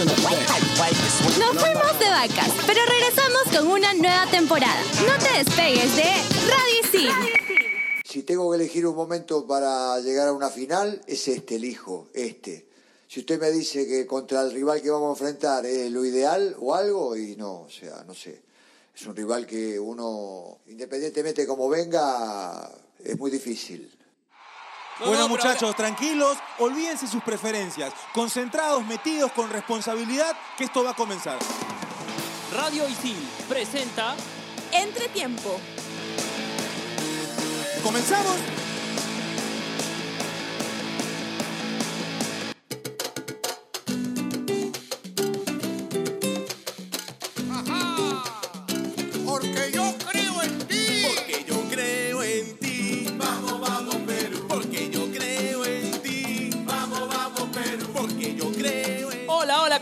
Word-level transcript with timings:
Nos 0.00 1.62
fuimos 1.62 1.98
de 1.98 2.08
vacas, 2.08 2.50
pero 2.66 2.80
regresamos 2.86 3.42
con 3.54 3.66
una 3.66 3.92
nueva 3.92 4.26
temporada. 4.30 4.82
No 5.06 5.22
te 5.22 5.44
despegues 5.44 5.94
de 5.94 6.04
Radio. 6.48 6.80
Si 8.02 8.22
tengo 8.22 8.50
que 8.50 8.56
elegir 8.56 8.86
un 8.86 8.96
momento 8.96 9.46
para 9.46 10.00
llegar 10.00 10.28
a 10.28 10.32
una 10.32 10.48
final, 10.48 11.02
es 11.06 11.28
este, 11.28 11.56
elijo, 11.56 12.08
este. 12.14 12.66
Si 13.08 13.20
usted 13.20 13.38
me 13.38 13.50
dice 13.50 13.86
que 13.86 14.06
contra 14.06 14.40
el 14.40 14.52
rival 14.52 14.80
que 14.80 14.88
vamos 14.88 15.08
a 15.08 15.22
enfrentar 15.22 15.66
es 15.66 15.90
lo 15.92 16.02
ideal 16.02 16.56
o 16.58 16.74
algo, 16.74 17.14
y 17.14 17.36
no, 17.36 17.62
o 17.62 17.70
sea, 17.70 18.02
no 18.06 18.14
sé. 18.14 18.40
Es 18.96 19.06
un 19.06 19.14
rival 19.14 19.46
que 19.46 19.78
uno, 19.78 20.60
independientemente 20.68 21.46
como 21.46 21.68
venga, 21.68 22.70
es 23.04 23.18
muy 23.18 23.30
difícil. 23.30 23.90
Bueno, 25.06 25.28
muchachos, 25.28 25.74
tranquilos, 25.74 26.36
olvídense 26.58 27.06
sus 27.06 27.22
preferencias. 27.22 27.92
Concentrados, 28.12 28.84
metidos 28.84 29.32
con 29.32 29.50
responsabilidad, 29.50 30.36
que 30.58 30.64
esto 30.64 30.84
va 30.84 30.90
a 30.90 30.94
comenzar. 30.94 31.38
Radio 32.54 32.88
Isil 32.88 33.16
presenta 33.48 34.14
Entretiempo. 34.72 35.58
¿Comenzamos? 37.82 38.36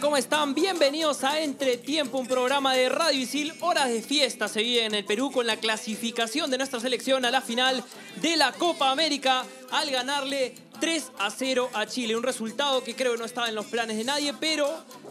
¿Cómo 0.00 0.16
están? 0.16 0.54
Bienvenidos 0.54 1.24
a 1.24 1.40
Entretiempo, 1.40 2.18
un 2.18 2.26
programa 2.26 2.74
de 2.74 2.88
Radio 2.88 3.20
Isil. 3.20 3.52
Horas 3.60 3.88
de 3.88 4.02
fiesta 4.02 4.46
se 4.46 4.62
vive 4.62 4.84
en 4.84 4.94
el 4.94 5.04
Perú 5.04 5.30
con 5.32 5.46
la 5.46 5.56
clasificación 5.56 6.50
de 6.50 6.58
nuestra 6.58 6.78
selección 6.78 7.24
a 7.24 7.30
la 7.30 7.40
final 7.40 7.82
de 8.20 8.36
la 8.36 8.52
Copa 8.52 8.90
América 8.90 9.44
al 9.70 9.90
ganarle 9.90 10.54
3 10.80 11.12
a 11.18 11.30
0 11.30 11.70
a 11.74 11.86
Chile. 11.86 12.16
Un 12.16 12.22
resultado 12.22 12.84
que 12.84 12.94
creo 12.94 13.12
que 13.12 13.18
no 13.18 13.24
estaba 13.24 13.48
en 13.48 13.54
los 13.54 13.66
planes 13.66 13.96
de 13.96 14.04
nadie, 14.04 14.34
pero 14.38 14.68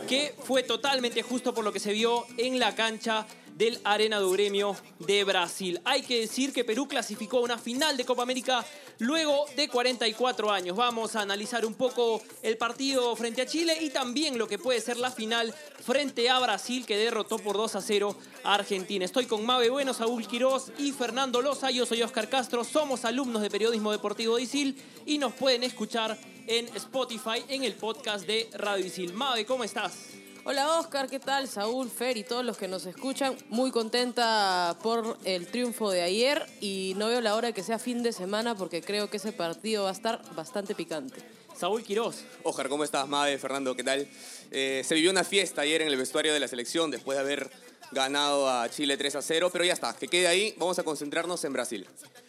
que 0.07 0.33
fue 0.43 0.63
totalmente 0.63 1.21
justo 1.21 1.53
por 1.53 1.65
lo 1.65 1.73
que 1.73 1.79
se 1.79 1.91
vio 1.91 2.25
en 2.37 2.59
la 2.59 2.75
cancha 2.75 3.25
del 3.57 3.79
Arena 3.83 4.19
do 4.19 4.29
Gremio 4.29 4.75
de 4.99 5.23
Brasil. 5.23 5.81
Hay 5.83 6.03
que 6.03 6.21
decir 6.21 6.53
que 6.53 6.63
Perú 6.63 6.87
clasificó 6.87 7.39
a 7.39 7.41
una 7.41 7.57
final 7.57 7.97
de 7.97 8.05
Copa 8.05 8.21
América 8.21 8.63
luego 8.99 9.45
de 9.55 9.67
44 9.67 10.51
años. 10.51 10.77
Vamos 10.77 11.15
a 11.15 11.21
analizar 11.21 11.65
un 11.65 11.73
poco 11.73 12.21
el 12.43 12.57
partido 12.57 13.15
frente 13.15 13.41
a 13.41 13.47
Chile 13.47 13.75
y 13.81 13.89
también 13.89 14.37
lo 14.37 14.47
que 14.47 14.59
puede 14.59 14.79
ser 14.79 14.97
la 14.97 15.09
final 15.09 15.53
frente 15.83 16.29
a 16.29 16.39
Brasil 16.39 16.85
que 16.85 16.97
derrotó 16.97 17.39
por 17.39 17.57
2 17.57 17.75
a 17.75 17.81
0 17.81 18.15
a 18.43 18.53
Argentina. 18.53 19.05
Estoy 19.05 19.25
con 19.25 19.43
Mabe 19.43 19.69
Bueno, 19.69 19.93
Saúl 19.93 20.27
Quirós 20.27 20.71
y 20.77 20.91
Fernando 20.91 21.41
Loza. 21.41 21.71
Yo 21.71 21.87
soy 21.87 22.03
Oscar 22.03 22.29
Castro. 22.29 22.63
Somos 22.63 23.05
alumnos 23.05 23.41
de 23.41 23.49
Periodismo 23.49 23.91
Deportivo 23.91 24.35
de 24.35 24.43
ISIL 24.43 24.77
y 25.05 25.17
nos 25.17 25.33
pueden 25.33 25.63
escuchar 25.63 26.15
en 26.45 26.67
Spotify 26.75 27.43
en 27.49 27.63
el 27.63 27.73
podcast 27.73 28.27
de 28.27 28.49
Radio 28.53 28.85
ISIL. 28.85 29.13
Mabe, 29.13 29.45
¿cómo 29.45 29.63
estás? 29.63 30.26
Hola 30.49 30.79
Oscar, 30.79 31.09
¿qué 31.09 31.19
tal? 31.19 31.45
Saúl, 31.49 31.89
Fer 31.89 32.15
y 32.15 32.23
todos 32.23 32.45
los 32.45 32.57
que 32.57 32.69
nos 32.69 32.85
escuchan. 32.85 33.35
Muy 33.49 33.69
contenta 33.69 34.77
por 34.81 35.17
el 35.25 35.45
triunfo 35.47 35.91
de 35.91 36.01
ayer 36.01 36.41
y 36.61 36.93
no 36.95 37.09
veo 37.09 37.19
la 37.19 37.35
hora 37.35 37.49
de 37.49 37.53
que 37.53 37.63
sea 37.63 37.79
fin 37.79 38.01
de 38.01 38.13
semana 38.13 38.55
porque 38.55 38.81
creo 38.81 39.09
que 39.09 39.17
ese 39.17 39.33
partido 39.33 39.83
va 39.83 39.89
a 39.89 39.91
estar 39.91 40.21
bastante 40.35 40.73
picante. 40.73 41.19
Saúl 41.53 41.83
Quirós. 41.83 42.23
Oscar, 42.43 42.69
¿cómo 42.69 42.85
estás? 42.85 43.09
Mabe, 43.09 43.37
Fernando, 43.37 43.75
¿qué 43.75 43.83
tal? 43.83 44.07
Eh, 44.51 44.83
se 44.85 44.95
vivió 44.95 45.11
una 45.11 45.25
fiesta 45.25 45.63
ayer 45.63 45.81
en 45.81 45.89
el 45.89 45.97
vestuario 45.97 46.33
de 46.33 46.39
la 46.39 46.47
selección 46.47 46.91
después 46.91 47.17
de 47.17 47.25
haber 47.25 47.51
ganado 47.91 48.49
a 48.49 48.69
Chile 48.69 48.95
3 48.95 49.17
a 49.17 49.21
0, 49.21 49.49
pero 49.51 49.65
ya 49.65 49.73
está, 49.73 49.97
que 49.97 50.07
quede 50.07 50.29
ahí. 50.29 50.55
Vamos 50.57 50.79
a 50.79 50.83
concentrarnos 50.83 51.43
en 51.43 51.51
Brasil. 51.51 51.85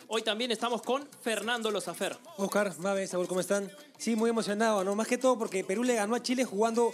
Hoy 0.09 0.23
también 0.23 0.51
estamos 0.51 0.83
con 0.83 1.09
Fernando 1.23 1.71
Lozafer. 1.71 2.17
Oscar, 2.37 2.77
Mabe, 2.79 3.07
Saúl, 3.07 3.29
¿cómo 3.29 3.39
están? 3.39 3.71
Sí, 3.97 4.17
muy 4.17 4.31
emocionado, 4.31 4.83
¿no? 4.83 4.97
Más 4.97 5.07
que 5.07 5.19
todo 5.19 5.39
porque 5.39 5.63
Perú 5.63 5.85
le 5.85 5.95
ganó 5.95 6.17
a 6.17 6.23
Chile 6.23 6.45
jugando 6.45 6.93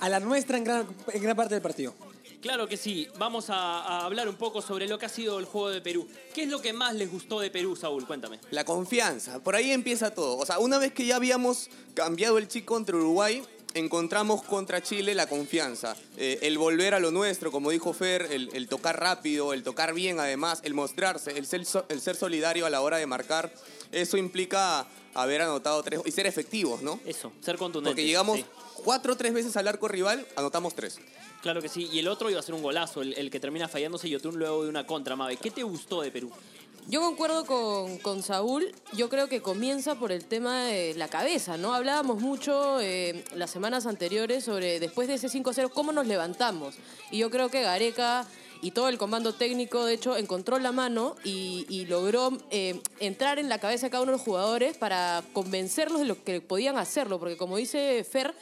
a 0.00 0.08
la 0.08 0.20
nuestra 0.20 0.58
en 0.58 0.64
gran, 0.64 0.86
en 1.12 1.22
gran 1.22 1.36
parte 1.36 1.54
del 1.54 1.62
partido. 1.62 1.94
Claro 2.40 2.68
que 2.68 2.76
sí, 2.76 3.08
vamos 3.18 3.50
a, 3.50 3.54
a 3.80 4.04
hablar 4.04 4.28
un 4.28 4.36
poco 4.36 4.62
sobre 4.62 4.86
lo 4.86 4.96
que 4.96 5.06
ha 5.06 5.08
sido 5.08 5.40
el 5.40 5.44
juego 5.44 5.70
de 5.70 5.80
Perú. 5.80 6.06
¿Qué 6.32 6.44
es 6.44 6.48
lo 6.48 6.62
que 6.62 6.72
más 6.72 6.94
les 6.94 7.10
gustó 7.10 7.40
de 7.40 7.50
Perú, 7.50 7.74
Saúl? 7.74 8.06
Cuéntame. 8.06 8.38
La 8.50 8.64
confianza, 8.64 9.40
por 9.42 9.56
ahí 9.56 9.72
empieza 9.72 10.14
todo. 10.14 10.36
O 10.36 10.46
sea, 10.46 10.60
una 10.60 10.78
vez 10.78 10.92
que 10.92 11.04
ya 11.04 11.16
habíamos 11.16 11.68
cambiado 11.94 12.38
el 12.38 12.46
chip 12.46 12.64
contra 12.64 12.96
Uruguay, 12.96 13.42
encontramos 13.74 14.42
contra 14.42 14.82
Chile 14.82 15.14
la 15.14 15.26
confianza. 15.26 15.96
Eh, 16.16 16.38
el 16.42 16.58
volver 16.58 16.94
a 16.94 17.00
lo 17.00 17.10
nuestro, 17.10 17.50
como 17.50 17.70
dijo 17.70 17.92
Fer, 17.92 18.28
el, 18.30 18.50
el 18.52 18.68
tocar 18.68 18.98
rápido, 18.98 19.52
el 19.52 19.62
tocar 19.62 19.94
bien 19.94 20.20
además, 20.20 20.60
el 20.64 20.74
mostrarse, 20.74 21.36
el 21.38 21.46
ser, 21.46 21.64
el 21.88 22.00
ser 22.00 22.16
solidario 22.16 22.66
a 22.66 22.70
la 22.70 22.80
hora 22.80 22.96
de 22.96 23.06
marcar. 23.06 23.52
Eso 23.92 24.16
implica 24.16 24.86
haber 25.14 25.42
anotado 25.42 25.82
tres 25.82 26.00
y 26.04 26.10
ser 26.10 26.26
efectivos, 26.26 26.82
¿no? 26.82 27.00
Eso, 27.04 27.32
ser 27.40 27.56
contundente. 27.56 27.92
Porque 27.92 28.06
llegamos 28.06 28.40
cuatro 28.84 29.14
o 29.14 29.16
tres 29.16 29.32
veces 29.32 29.56
al 29.56 29.66
arco 29.68 29.88
rival, 29.88 30.26
anotamos 30.36 30.74
tres. 30.74 30.98
Claro 31.42 31.62
que 31.62 31.68
sí, 31.68 31.88
y 31.92 32.00
el 32.00 32.08
otro 32.08 32.30
iba 32.30 32.40
a 32.40 32.42
ser 32.42 32.54
un 32.54 32.62
golazo, 32.62 33.00
el, 33.00 33.12
el 33.14 33.30
que 33.30 33.38
termina 33.38 33.68
fallándose 33.68 34.08
Yotun 34.08 34.38
luego 34.38 34.64
de 34.64 34.68
una 34.68 34.86
contra, 34.86 35.14
Mabe. 35.14 35.36
¿Qué 35.36 35.50
te 35.50 35.62
gustó 35.62 36.02
de 36.02 36.10
Perú? 36.10 36.32
Yo 36.90 37.02
concuerdo 37.02 37.44
con, 37.44 37.98
con 37.98 38.22
Saúl, 38.22 38.72
yo 38.94 39.10
creo 39.10 39.28
que 39.28 39.42
comienza 39.42 39.96
por 39.96 40.10
el 40.10 40.24
tema 40.24 40.64
de 40.64 40.94
la 40.94 41.08
cabeza, 41.08 41.58
¿no? 41.58 41.74
Hablábamos 41.74 42.22
mucho 42.22 42.80
eh, 42.80 43.26
las 43.34 43.50
semanas 43.50 43.84
anteriores 43.84 44.44
sobre 44.44 44.80
después 44.80 45.06
de 45.06 45.14
ese 45.14 45.28
5-0 45.28 45.70
cómo 45.70 45.92
nos 45.92 46.06
levantamos. 46.06 46.76
Y 47.10 47.18
yo 47.18 47.30
creo 47.30 47.50
que 47.50 47.60
Gareca 47.60 48.26
y 48.62 48.70
todo 48.70 48.88
el 48.88 48.96
comando 48.96 49.34
técnico, 49.34 49.84
de 49.84 49.92
hecho, 49.92 50.16
encontró 50.16 50.58
la 50.58 50.72
mano 50.72 51.14
y, 51.24 51.84
logró 51.90 52.32
eh, 52.50 52.80
entrar 53.00 53.38
en 53.38 53.50
la 53.50 53.58
cabeza 53.58 53.88
de 53.88 53.90
cada 53.90 54.02
uno 54.02 54.12
de 54.12 54.16
los 54.16 54.24
jugadores 54.24 54.78
para 54.78 55.22
convencerlos 55.34 56.00
de 56.00 56.06
lo 56.06 56.24
que 56.24 56.40
podían 56.40 56.78
hacerlo. 56.78 57.18
Porque 57.18 57.36
como 57.36 57.58
dice 57.58 58.02
Fer, 58.02 58.34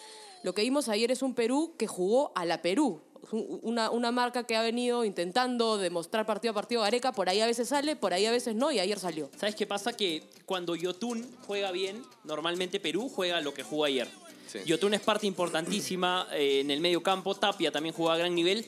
lo 0.44 0.54
que 0.54 0.62
vimos 0.62 0.88
ayer 0.88 1.10
es 1.10 1.22
un 1.22 1.34
Perú 1.34 1.74
que 1.76 1.88
jugó 1.88 2.30
a 2.36 2.44
la 2.44 2.62
Perú. 2.62 3.00
Una, 3.32 3.90
una 3.90 4.12
marca 4.12 4.44
que 4.44 4.56
ha 4.56 4.62
venido 4.62 5.04
intentando 5.04 5.78
demostrar 5.78 6.26
partido 6.26 6.52
a 6.52 6.54
partido 6.54 6.82
Gareca, 6.82 7.12
por 7.12 7.28
ahí 7.28 7.40
a 7.40 7.46
veces 7.46 7.68
sale, 7.68 7.96
por 7.96 8.12
ahí 8.12 8.26
a 8.26 8.30
veces 8.30 8.54
no, 8.54 8.70
y 8.70 8.78
ayer 8.78 8.98
salió. 8.98 9.30
¿Sabes 9.36 9.54
qué 9.54 9.66
pasa? 9.66 9.92
Que 9.92 10.22
cuando 10.44 10.76
Yotun 10.76 11.26
juega 11.46 11.70
bien, 11.72 12.02
normalmente 12.24 12.80
Perú 12.80 13.08
juega 13.08 13.40
lo 13.40 13.52
que 13.52 13.62
jugó 13.62 13.84
ayer. 13.84 14.08
Sí. 14.46 14.60
Yotun 14.64 14.94
es 14.94 15.00
parte 15.00 15.26
importantísima 15.26 16.28
eh, 16.32 16.60
en 16.60 16.70
el 16.70 16.80
medio 16.80 17.02
campo, 17.02 17.34
Tapia 17.34 17.72
también 17.72 17.94
juega 17.94 18.14
a 18.14 18.18
gran 18.18 18.34
nivel, 18.34 18.64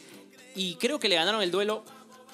y 0.54 0.74
creo 0.74 0.98
que 0.98 1.08
le 1.08 1.14
ganaron 1.14 1.40
el 1.40 1.52
duelo, 1.52 1.84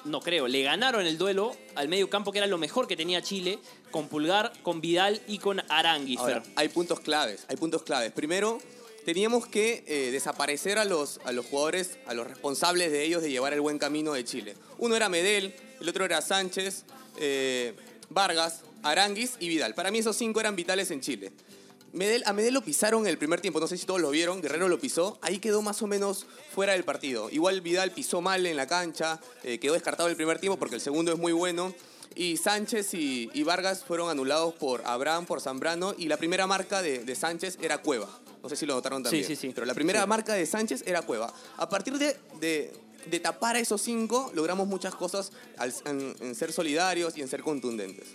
no 0.05 0.19
creo, 0.19 0.47
le 0.47 0.63
ganaron 0.63 1.05
el 1.05 1.17
duelo 1.17 1.55
al 1.75 1.87
medio 1.87 2.09
campo, 2.09 2.31
que 2.31 2.39
era 2.39 2.47
lo 2.47 2.57
mejor 2.57 2.87
que 2.87 2.95
tenía 2.97 3.21
Chile, 3.21 3.59
con 3.91 4.07
Pulgar, 4.07 4.51
con 4.63 4.81
Vidal 4.81 5.21
y 5.27 5.37
con 5.37 5.61
Arangui. 5.69 6.17
Ahora, 6.17 6.41
Fer. 6.41 6.53
hay 6.55 6.69
puntos 6.69 6.99
claves, 6.99 7.45
hay 7.47 7.55
puntos 7.57 7.83
claves. 7.83 8.11
Primero, 8.11 8.59
teníamos 9.05 9.45
que 9.45 9.83
eh, 9.87 10.11
desaparecer 10.11 10.79
a 10.79 10.83
los, 10.83 11.19
a 11.23 11.31
los 11.31 11.45
jugadores, 11.45 11.99
a 12.07 12.15
los 12.15 12.27
responsables 12.27 12.91
de 12.91 13.03
ellos 13.03 13.21
de 13.21 13.29
llevar 13.29 13.53
el 13.53 13.61
buen 13.61 13.77
camino 13.77 14.13
de 14.13 14.25
Chile. 14.25 14.55
Uno 14.79 14.95
era 14.95 15.07
Medel, 15.09 15.55
el 15.79 15.87
otro 15.87 16.03
era 16.03 16.21
Sánchez, 16.21 16.83
eh, 17.17 17.75
Vargas, 18.09 18.61
Aranguis 18.81 19.33
y 19.39 19.47
Vidal. 19.47 19.75
Para 19.75 19.91
mí 19.91 19.99
esos 19.99 20.15
cinco 20.17 20.39
eran 20.39 20.55
vitales 20.55 20.89
en 20.89 21.01
Chile. 21.01 21.31
Medel, 21.93 22.23
a 22.25 22.33
Medel 22.33 22.55
lo 22.55 22.61
pisaron 22.61 23.07
el 23.07 23.17
primer 23.17 23.39
tiempo, 23.39 23.59
no 23.59 23.67
sé 23.67 23.77
si 23.77 23.85
todos 23.85 24.01
lo 24.01 24.09
vieron, 24.09 24.41
Guerrero 24.41 24.67
lo 24.67 24.79
pisó, 24.79 25.17
ahí 25.21 25.39
quedó 25.39 25.61
más 25.61 25.81
o 25.81 25.87
menos 25.87 26.25
fuera 26.53 26.73
del 26.73 26.83
partido. 26.83 27.29
Igual 27.29 27.61
Vidal 27.61 27.91
pisó 27.91 28.21
mal 28.21 28.45
en 28.45 28.57
la 28.57 28.67
cancha, 28.67 29.21
eh, 29.43 29.59
quedó 29.59 29.73
descartado 29.73 30.09
el 30.09 30.15
primer 30.17 30.39
tiempo 30.39 30.57
porque 30.57 30.75
el 30.75 30.81
segundo 30.81 31.13
es 31.13 31.19
muy 31.19 31.31
bueno. 31.31 31.73
Y 32.15 32.37
Sánchez 32.37 32.93
y, 32.93 33.43
Vargas 33.43 33.83
fueron 33.83 34.09
anulados 34.09 34.53
por 34.55 34.81
Abraham, 34.85 35.25
por 35.25 35.41
Zambrano, 35.41 35.93
y 35.97 36.07
la 36.07 36.15
primera 36.15 36.47
marca 36.47 36.81
de 36.81 37.15
Sánchez 37.15 37.57
era 37.61 37.79
Cueva. 37.79 38.09
No 38.45 38.49
sé 38.49 38.55
si 38.55 38.65
lo 38.65 38.75
notaron 38.75 39.01
también. 39.03 39.25
sí, 39.25 39.35
sí. 39.35 39.51
Pero 39.53 39.65
la 39.65 39.73
primera 39.73 40.05
marca 40.05 40.33
de 40.33 40.45
Sánchez 40.45 40.83
era 40.85 41.01
Cueva. 41.01 41.33
A 41.57 41.67
partir 41.67 41.97
de, 41.97 42.15
de- 42.39 42.71
de 43.09 43.19
tapar 43.19 43.55
a 43.55 43.59
esos 43.59 43.81
cinco, 43.81 44.31
logramos 44.33 44.67
muchas 44.67 44.95
cosas 44.95 45.31
al- 45.57 45.73
en, 45.85 46.15
en 46.21 46.33
ser 46.35 46.51
solidarios 46.51 47.15
y 47.17 47.21
en 47.21 47.27
ser 47.27 47.41
contundentes. 47.43 48.07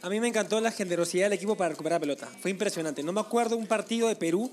A 0.00 0.08
mí 0.08 0.20
me 0.20 0.28
encantó 0.28 0.60
la 0.60 0.70
generosidad 0.70 1.24
del 1.26 1.32
equipo 1.34 1.56
para 1.56 1.70
recuperar 1.70 1.96
la 1.96 2.00
pelota. 2.00 2.28
Fue 2.40 2.50
impresionante. 2.50 3.02
No 3.02 3.12
me 3.12 3.20
acuerdo 3.20 3.56
un 3.56 3.66
partido 3.66 4.08
de 4.08 4.16
Perú 4.16 4.50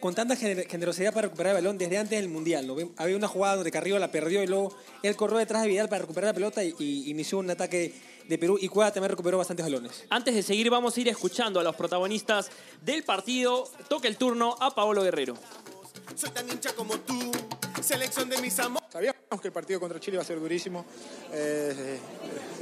con 0.00 0.14
tanta 0.14 0.36
gener- 0.36 0.66
generosidad 0.68 1.12
para 1.14 1.26
recuperar 1.28 1.56
el 1.56 1.62
balón 1.62 1.78
desde 1.78 1.98
antes 1.98 2.18
del 2.20 2.28
Mundial. 2.28 2.66
¿no? 2.66 2.76
Había 2.96 3.16
una 3.16 3.28
jugada 3.28 3.56
donde 3.56 3.70
Carrillo 3.70 3.98
la 3.98 4.10
perdió 4.10 4.42
y 4.42 4.46
luego 4.46 4.74
él 5.02 5.16
corrió 5.16 5.38
detrás 5.38 5.62
de 5.62 5.68
Vidal 5.68 5.88
para 5.88 6.00
recuperar 6.02 6.28
la 6.30 6.34
pelota 6.34 6.62
y, 6.64 6.74
y 6.78 7.10
inició 7.10 7.38
un 7.38 7.50
ataque 7.50 7.92
de 8.28 8.38
Perú. 8.38 8.58
Y 8.60 8.68
Cueva 8.68 8.92
también 8.92 9.10
recuperó 9.10 9.38
bastantes 9.38 9.64
balones. 9.64 10.04
Antes 10.10 10.34
de 10.34 10.42
seguir, 10.42 10.70
vamos 10.70 10.96
a 10.96 11.00
ir 11.00 11.08
escuchando 11.08 11.58
a 11.58 11.64
los 11.64 11.74
protagonistas 11.74 12.50
del 12.82 13.02
partido. 13.02 13.68
Toca 13.88 14.06
el 14.08 14.16
turno 14.16 14.56
a 14.60 14.74
Paolo 14.74 15.02
Guerrero. 15.02 15.34
Soy 16.14 16.30
tan 16.30 16.48
hincha 16.48 16.72
como 16.74 16.98
tú. 17.00 17.32
Selección 17.82 18.28
de 18.28 18.40
mis 18.40 18.58
amores. 18.58 18.88
Sabíamos 18.92 19.40
que 19.40 19.48
el 19.48 19.52
partido 19.52 19.80
contra 19.80 20.00
Chile 20.00 20.16
iba 20.16 20.22
a 20.22 20.26
ser 20.26 20.40
durísimo. 20.40 20.84
Eh, 21.32 21.98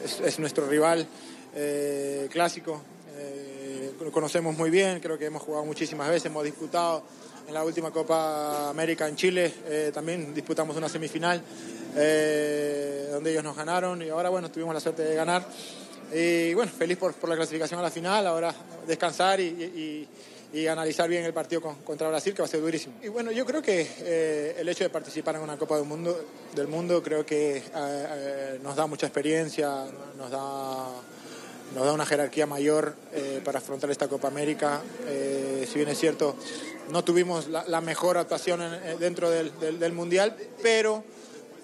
es, 0.04 0.20
es 0.20 0.38
nuestro 0.38 0.66
rival 0.66 1.06
eh, 1.54 2.28
clásico. 2.30 2.82
Eh, 3.16 3.94
lo 4.00 4.12
conocemos 4.12 4.56
muy 4.56 4.68
bien, 4.68 5.00
creo 5.00 5.16
que 5.18 5.26
hemos 5.26 5.42
jugado 5.42 5.64
muchísimas 5.64 6.08
veces, 6.08 6.26
hemos 6.26 6.44
disputado 6.44 7.02
en 7.46 7.54
la 7.54 7.64
última 7.64 7.90
Copa 7.90 8.68
América 8.68 9.06
en 9.06 9.16
Chile 9.16 9.52
eh, 9.66 9.90
también 9.94 10.34
disputamos 10.34 10.76
una 10.76 10.88
semifinal 10.88 11.40
eh, 11.94 13.08
donde 13.10 13.30
ellos 13.30 13.44
nos 13.44 13.56
ganaron 13.56 14.02
y 14.02 14.08
ahora 14.08 14.28
bueno, 14.30 14.50
tuvimos 14.50 14.74
la 14.74 14.80
suerte 14.80 15.02
de 15.02 15.14
ganar. 15.14 15.46
Y 16.12 16.54
bueno, 16.54 16.70
feliz 16.70 16.98
por, 16.98 17.14
la 17.28 17.34
clasificación 17.34 17.80
a 17.80 17.82
la 17.82 17.90
final, 17.90 18.26
ahora 18.26 18.54
descansar 18.86 19.40
y, 19.40 20.08
analizar 20.70 21.06
bien 21.08 21.22
el 21.24 21.34
partido 21.34 21.60
con- 21.60 21.76
contra 21.82 22.08
Brasil, 22.08 22.32
que 22.32 22.40
va 22.40 22.46
a 22.46 22.48
ser 22.48 22.62
durísimo. 22.62 22.94
Y 23.02 23.08
bueno, 23.08 23.30
yo 23.30 23.44
creo 23.44 23.60
que 23.60 23.86
eh, 24.00 24.56
el 24.58 24.66
hecho 24.68 24.84
de 24.84 24.90
participar 24.90 25.34
en 25.36 25.42
una 25.42 25.58
Copa 25.58 25.76
del 25.76 25.84
Mundo, 25.84 26.18
del 26.54 26.66
mundo 26.66 27.02
creo 27.02 27.26
que 27.26 27.62
nos 28.62 28.74
da 28.74 28.86
mucha 28.86 29.06
experiencia, 29.06 29.84
nos 30.16 30.30
da 30.30 30.86
nos 31.74 31.84
da 31.84 31.92
una 31.92 32.06
jerarquía 32.06 32.46
mayor 32.46 32.94
para 33.44 33.58
afrontar 33.58 33.90
esta 33.90 34.08
Copa 34.08 34.28
América. 34.28 34.80
Si 35.66 35.74
bien 35.74 35.88
es 35.88 35.98
cierto, 35.98 36.36
no 36.90 37.04
tuvimos 37.04 37.48
la, 37.48 37.80
mejor 37.80 38.18
actuación 38.18 38.60
eh, 38.62 38.96
dentro 38.98 39.30
del 39.30 39.92
Mundial, 39.92 40.36
pero 40.62 41.04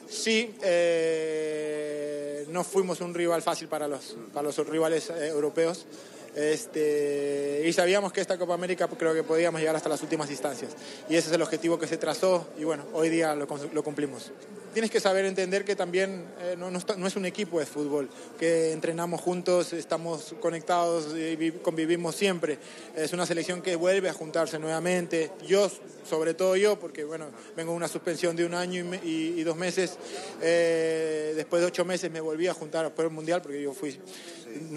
sí 0.09 0.55
eh, 0.63 2.47
no 2.49 2.65
fuimos 2.65 3.01
un 3.01 3.15
rival 3.15 3.43
fácil 3.43 3.69
para 3.69 3.89
los, 3.89 4.17
para 4.33 4.45
los 4.45 4.59
rivales 4.69 5.11
eh, 5.11 5.29
europeos. 5.29 5.87
Este, 6.35 7.63
y 7.67 7.73
sabíamos 7.73 8.13
que 8.13 8.21
esta 8.21 8.39
Copa 8.39 8.55
América 8.55 8.89
creo 8.89 9.15
que 9.15 9.23
podíamos 9.23 9.61
llegar 9.61 9.77
hasta 9.77 9.89
las 9.89 10.03
últimas 10.03 10.31
instancias. 10.31 10.73
Y 11.09 11.17
ese 11.17 11.29
es 11.29 11.35
el 11.35 11.43
objetivo 11.43 11.79
que 11.79 11.87
se 11.87 11.97
trazó 11.99 12.49
y 12.59 12.65
bueno, 12.65 12.85
hoy 12.93 13.09
día 13.11 13.35
lo, 13.35 13.47
lo 13.73 13.83
cumplimos. 13.83 14.33
Tienes 14.73 14.91
que 14.91 15.01
saber 15.01 15.27
entender 15.27 15.67
que 15.67 15.77
también 15.77 16.25
eh, 16.41 16.57
no, 16.57 16.71
es 17.07 17.17
un 17.17 17.27
equipo 17.27 17.61
de 17.61 17.67
fútbol, 17.67 18.09
que 18.39 18.73
entrenamos 18.73 19.21
juntos, 19.21 19.75
estamos 19.75 20.35
conectados 20.41 21.15
y 21.15 21.37
vi- 21.37 21.51
convivimos 21.51 22.17
siempre. 22.17 22.57
Es 22.97 23.13
una 23.13 23.27
selección 23.27 23.61
que 23.61 23.77
vuelve 23.77 24.09
a 24.09 24.15
juntarse 24.15 24.59
nuevamente. 24.59 25.31
Yo, 25.47 25.71
sobre 26.09 26.33
todo 26.33 26.57
yo, 26.57 26.79
porque 26.81 27.05
bueno, 27.05 27.27
vengo 27.55 27.73
de 27.73 27.77
una 27.77 27.89
suspensión 27.89 28.35
de 28.35 28.47
un 28.47 28.55
año 28.55 28.83
y, 29.05 29.43
dos 29.43 29.59
meses. 29.59 29.99
Eh, 30.41 31.35
después 31.37 31.61
de 31.61 31.67
ocho 31.69 31.85
meses 31.85 32.11
me 32.11 32.23
volví 32.23 32.47
a 32.47 32.55
juntar 32.55 32.95
por 32.95 33.05
el 33.05 33.11
Mundial, 33.11 33.43
porque 33.43 33.61
yo 33.61 33.75
fui, 33.75 34.01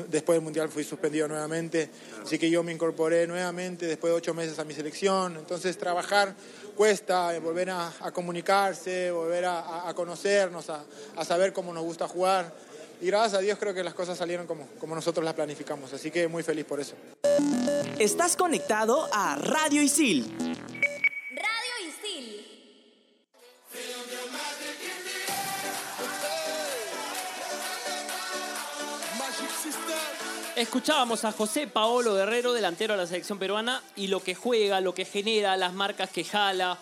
después 0.09 0.37
del 0.37 0.43
Mundial 0.43 0.69
fui 0.69 0.83
suspendido 0.83 1.27
nuevamente. 1.27 1.89
Así 2.23 2.37
que 2.37 2.49
yo 2.49 2.63
me 2.63 2.71
incorporé 2.71 3.27
nuevamente 3.27 3.85
después 3.85 4.11
de 4.11 4.17
ocho 4.17 4.33
meses 4.33 4.59
a 4.59 4.63
mi 4.63 4.73
selección. 4.73 5.37
Entonces 5.37 5.77
trabajar 5.77 6.35
cuesta, 6.75 7.35
eh, 7.35 7.39
volver 7.39 7.69
a, 7.69 7.91
comunicarse, 8.13 9.11
volver 9.11 9.45
a 9.45 9.91
conocernos, 9.95 10.69
a, 10.69 10.83
a 11.15 11.25
saber 11.25 11.53
cómo 11.53 11.73
nos 11.73 11.83
gusta 11.83 12.07
jugar. 12.07 12.53
Y 13.01 13.07
gracias 13.07 13.33
a 13.35 13.39
Dios 13.39 13.57
creo 13.59 13.73
que 13.73 13.83
las 13.83 13.93
cosas 13.93 14.17
salieron 14.17 14.47
como, 14.47 14.67
como 14.79 14.95
nosotros 14.95 15.23
las 15.23 15.33
planificamos. 15.33 15.91
Así 15.93 16.11
que 16.11 16.27
muy 16.27 16.43
feliz 16.43 16.65
por 16.65 16.79
eso. 16.79 16.95
Estás 17.99 18.35
conectado 18.35 19.07
a 19.11 19.35
Radio 19.37 19.81
Isil. 19.81 20.44
Escuchábamos 30.69 31.23
a 31.25 31.31
José 31.31 31.67
Paolo 31.67 32.15
Guerrero, 32.15 32.51
delantero 32.51 32.95
de 32.95 33.01
la 33.01 33.05
selección 33.07 33.37
peruana, 33.37 33.83
y 33.95 34.07
lo 34.07 34.23
que 34.23 34.33
juega, 34.33 34.81
lo 34.81 34.95
que 34.95 35.05
genera, 35.05 35.55
las 35.57 35.73
marcas 35.73 36.09
que 36.09 36.23
jala, 36.23 36.79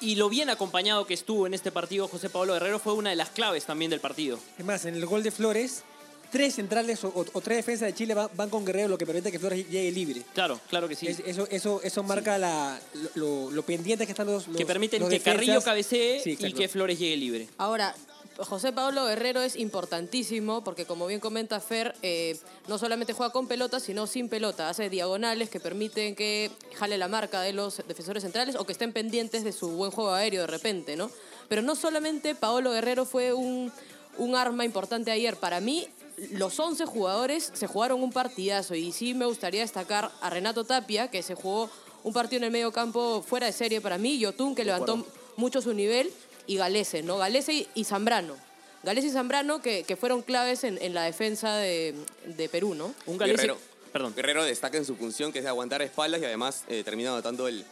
y 0.00 0.14
lo 0.14 0.28
bien 0.28 0.50
acompañado 0.50 1.04
que 1.04 1.14
estuvo 1.14 1.48
en 1.48 1.54
este 1.54 1.72
partido 1.72 2.06
José 2.06 2.30
Paolo 2.30 2.52
Guerrero 2.52 2.78
fue 2.78 2.92
una 2.92 3.10
de 3.10 3.16
las 3.16 3.30
claves 3.30 3.64
también 3.64 3.90
del 3.90 3.98
partido. 3.98 4.38
Es 4.56 4.64
más, 4.64 4.84
en 4.84 4.94
el 4.94 5.04
gol 5.04 5.24
de 5.24 5.32
Flores, 5.32 5.82
tres 6.30 6.54
centrales 6.54 7.02
o, 7.02 7.08
o- 7.08 7.26
o 7.32 7.40
tres 7.40 7.56
defensas 7.58 7.88
de 7.88 7.94
Chile 7.94 8.14
va- 8.14 8.30
van 8.34 8.50
con 8.50 8.64
Guerrero, 8.64 8.86
lo 8.88 8.98
que 8.98 9.04
permite 9.04 9.32
que 9.32 9.40
Flores 9.40 9.68
llegue 9.68 9.90
libre. 9.90 10.22
Claro, 10.32 10.60
claro 10.70 10.86
que 10.88 10.94
sí. 10.94 11.08
Es- 11.08 11.20
eso, 11.26 11.48
eso, 11.50 11.80
eso 11.82 12.02
marca 12.04 12.38
la, 12.38 12.78
lo, 13.16 13.50
lo 13.50 13.62
pendiente 13.64 14.06
que 14.06 14.12
están 14.12 14.28
los, 14.28 14.46
los 14.46 14.56
que 14.56 14.64
permiten 14.64 15.00
los 15.00 15.08
que 15.08 15.16
defensas. 15.18 15.34
Carrillo 15.40 15.60
cabecee 15.60 16.20
Sí, 16.22 16.36
y 16.38 16.52
que 16.52 16.68
Flores 16.68 17.00
llegue 17.00 17.16
libre. 17.16 17.48
Ahora, 17.58 17.94
José 18.38 18.72
Pablo 18.72 19.06
Guerrero 19.06 19.40
es 19.40 19.56
importantísimo 19.56 20.62
porque, 20.62 20.84
como 20.84 21.06
bien 21.06 21.20
comenta 21.20 21.58
Fer, 21.60 21.94
eh, 22.02 22.38
no 22.68 22.76
solamente 22.76 23.14
juega 23.14 23.32
con 23.32 23.48
pelota, 23.48 23.80
sino 23.80 24.06
sin 24.06 24.28
pelota. 24.28 24.68
Hace 24.68 24.90
diagonales 24.90 25.48
que 25.48 25.58
permiten 25.58 26.14
que 26.14 26.50
jale 26.74 26.98
la 26.98 27.08
marca 27.08 27.40
de 27.40 27.52
los 27.52 27.82
defensores 27.88 28.22
centrales 28.22 28.56
o 28.56 28.66
que 28.66 28.72
estén 28.72 28.92
pendientes 28.92 29.42
de 29.42 29.52
su 29.52 29.70
buen 29.70 29.90
juego 29.90 30.12
aéreo 30.12 30.42
de 30.42 30.48
repente, 30.48 30.96
¿no? 30.96 31.10
Pero 31.48 31.62
no 31.62 31.76
solamente 31.76 32.34
Paolo 32.34 32.72
Guerrero 32.72 33.06
fue 33.06 33.32
un, 33.32 33.72
un 34.18 34.34
arma 34.36 34.64
importante 34.64 35.10
ayer. 35.10 35.36
Para 35.36 35.60
mí, 35.60 35.88
los 36.32 36.58
11 36.60 36.84
jugadores 36.84 37.50
se 37.54 37.66
jugaron 37.66 38.02
un 38.02 38.12
partidazo 38.12 38.74
y 38.74 38.92
sí 38.92 39.14
me 39.14 39.26
gustaría 39.26 39.62
destacar 39.62 40.10
a 40.20 40.28
Renato 40.28 40.64
Tapia, 40.64 41.08
que 41.08 41.22
se 41.22 41.34
jugó 41.34 41.70
un 42.04 42.12
partido 42.12 42.38
en 42.38 42.44
el 42.44 42.50
medio 42.50 42.70
campo 42.70 43.22
fuera 43.26 43.46
de 43.46 43.52
serie 43.52 43.80
para 43.80 43.98
mí, 43.98 44.18
Yotun, 44.18 44.54
que 44.54 44.64
levantó 44.64 45.04
mucho 45.36 45.60
su 45.60 45.74
nivel, 45.74 46.12
y 46.46 46.56
Galese, 46.56 47.02
¿no? 47.02 47.18
Galese 47.18 47.52
y, 47.52 47.68
y 47.74 47.84
Zambrano. 47.84 48.36
Galese 48.82 49.08
y 49.08 49.10
Zambrano 49.10 49.60
que, 49.60 49.84
que 49.84 49.96
fueron 49.96 50.22
claves 50.22 50.64
en, 50.64 50.78
en 50.80 50.94
la 50.94 51.02
defensa 51.02 51.56
de, 51.56 51.94
de 52.24 52.48
Perú, 52.48 52.74
¿no? 52.74 52.94
Un 53.06 53.18
Guerrero, 53.18 53.58
perdón. 53.92 54.14
Guerrero 54.14 54.44
destaca 54.44 54.76
en 54.78 54.84
su 54.84 54.96
función 54.96 55.32
que 55.32 55.38
es 55.38 55.44
de 55.44 55.48
aguantar 55.48 55.82
espaldas 55.82 56.20
y 56.20 56.24
además 56.24 56.64
eh, 56.68 56.82
termina 56.84 57.10
anotando 57.10 57.48
el, 57.48 57.64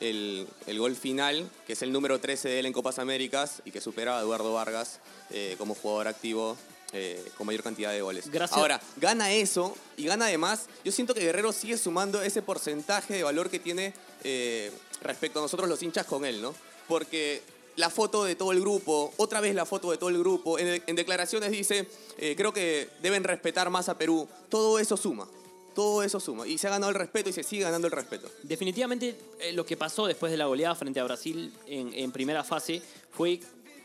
el, 0.00 0.46
el 0.66 0.78
gol 0.78 0.96
final, 0.96 1.48
que 1.66 1.74
es 1.74 1.82
el 1.82 1.92
número 1.92 2.20
13 2.20 2.48
de 2.48 2.58
él 2.60 2.66
en 2.66 2.72
Copas 2.72 2.98
Américas 2.98 3.62
y 3.64 3.70
que 3.70 3.80
supera 3.80 4.18
a 4.18 4.20
Eduardo 4.20 4.52
Vargas 4.52 5.00
eh, 5.30 5.54
como 5.58 5.74
jugador 5.74 6.08
activo 6.08 6.56
eh, 6.94 7.24
con 7.38 7.46
mayor 7.46 7.62
cantidad 7.62 7.90
de 7.92 8.02
goles. 8.02 8.30
Gracias. 8.30 8.58
Ahora, 8.58 8.80
gana 8.96 9.32
eso 9.32 9.74
y 9.96 10.04
gana 10.04 10.26
además, 10.26 10.66
yo 10.84 10.92
siento 10.92 11.14
que 11.14 11.20
Guerrero 11.20 11.52
sigue 11.52 11.78
sumando 11.78 12.20
ese 12.22 12.42
porcentaje 12.42 13.14
de 13.14 13.22
valor 13.22 13.48
que 13.48 13.58
tiene 13.58 13.94
eh, 14.24 14.70
respecto 15.02 15.38
a 15.38 15.42
nosotros 15.42 15.68
los 15.68 15.82
hinchas 15.82 16.04
con 16.06 16.24
él, 16.24 16.42
¿no? 16.42 16.54
Porque 16.88 17.42
la 17.76 17.90
foto 17.90 18.24
de 18.24 18.34
todo 18.34 18.52
el 18.52 18.60
grupo, 18.60 19.12
otra 19.16 19.40
vez 19.40 19.54
la 19.54 19.64
foto 19.64 19.90
de 19.90 19.96
todo 19.96 20.10
el 20.10 20.18
grupo, 20.18 20.58
en, 20.58 20.96
declaraciones 20.96 21.50
dice, 21.50 21.88
eh, 22.18 22.34
creo 22.36 22.52
que 22.52 22.88
deben 23.00 23.24
respetar 23.24 23.70
más 23.70 23.88
a 23.88 23.96
Perú, 23.96 24.28
todo 24.48 24.78
eso 24.78 24.96
suma. 24.96 25.26
Todo 25.74 26.02
eso 26.02 26.20
suma. 26.20 26.46
Y 26.46 26.58
se 26.58 26.66
ha 26.66 26.70
ganado 26.70 26.90
el 26.90 26.98
respeto 26.98 27.30
y 27.30 27.32
se 27.32 27.42
sigue 27.42 27.62
ganando 27.62 27.86
el 27.86 27.92
respeto. 27.92 28.28
Definitivamente 28.42 29.16
eh, 29.40 29.52
lo 29.52 29.64
que 29.64 29.78
pasó 29.78 30.06
después 30.06 30.30
de 30.30 30.36
la 30.36 30.44
goleada 30.44 30.74
frente 30.74 31.00
a 31.00 31.04
Brasil 31.04 31.50
en, 31.66 32.12
primera 32.12 32.44
fase 32.44 32.82
fue 33.10 33.40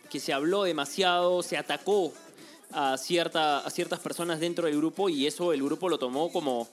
que 0.10 0.20
se 0.20 0.34
habló 0.34 0.64
demasiado, 0.64 1.42
se 1.44 1.56
atacó 1.56 2.12
a, 2.72 2.98
cierta, 2.98 3.60
a 3.60 3.70
ciertas 3.70 4.02
personas 4.02 4.42
dentro 4.42 4.66
del 4.66 4.76
grupo 4.76 5.08
y 5.08 5.28
eso 5.28 5.54
el 5.54 5.64
grupo 5.64 5.88
lo 5.88 5.98
tomó 5.98 6.30
como 6.30 6.68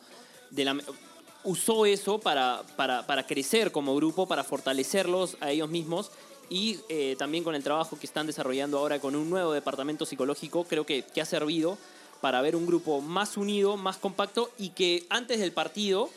usó 1.44 1.86
eso 1.86 2.18
para, 2.18 2.62
para, 2.74 3.06
para 3.06 3.24
crecer 3.24 3.70
como 3.70 3.94
grupo, 3.94 4.26
para 4.26 4.42
fortalecerlos 4.42 5.36
a 5.40 5.52
ellos 5.52 5.68
mismos 5.68 6.10
y 6.50 6.78
eh, 6.88 7.16
también 7.18 7.44
con 7.44 7.54
el 7.54 7.62
trabajo 7.62 7.98
que 7.98 8.06
están 8.06 8.26
desarrollando 8.26 8.78
ahora 8.78 8.98
con 9.00 9.14
un 9.16 9.28
nuevo 9.30 9.52
departamento 9.52 10.06
psicológico, 10.06 10.64
creo 10.64 10.84
que, 10.86 11.02
que 11.02 11.20
ha 11.20 11.24
servido 11.26 11.78
para 12.20 12.40
ver 12.42 12.56
un 12.56 12.66
grupo 12.66 13.00
más 13.00 13.36
unido, 13.36 13.76
más 13.76 13.96
compacto 13.98 14.50
y 14.58 14.70
que 14.70 15.04
antes 15.10 15.38
del 15.40 15.52
partido, 15.52 16.08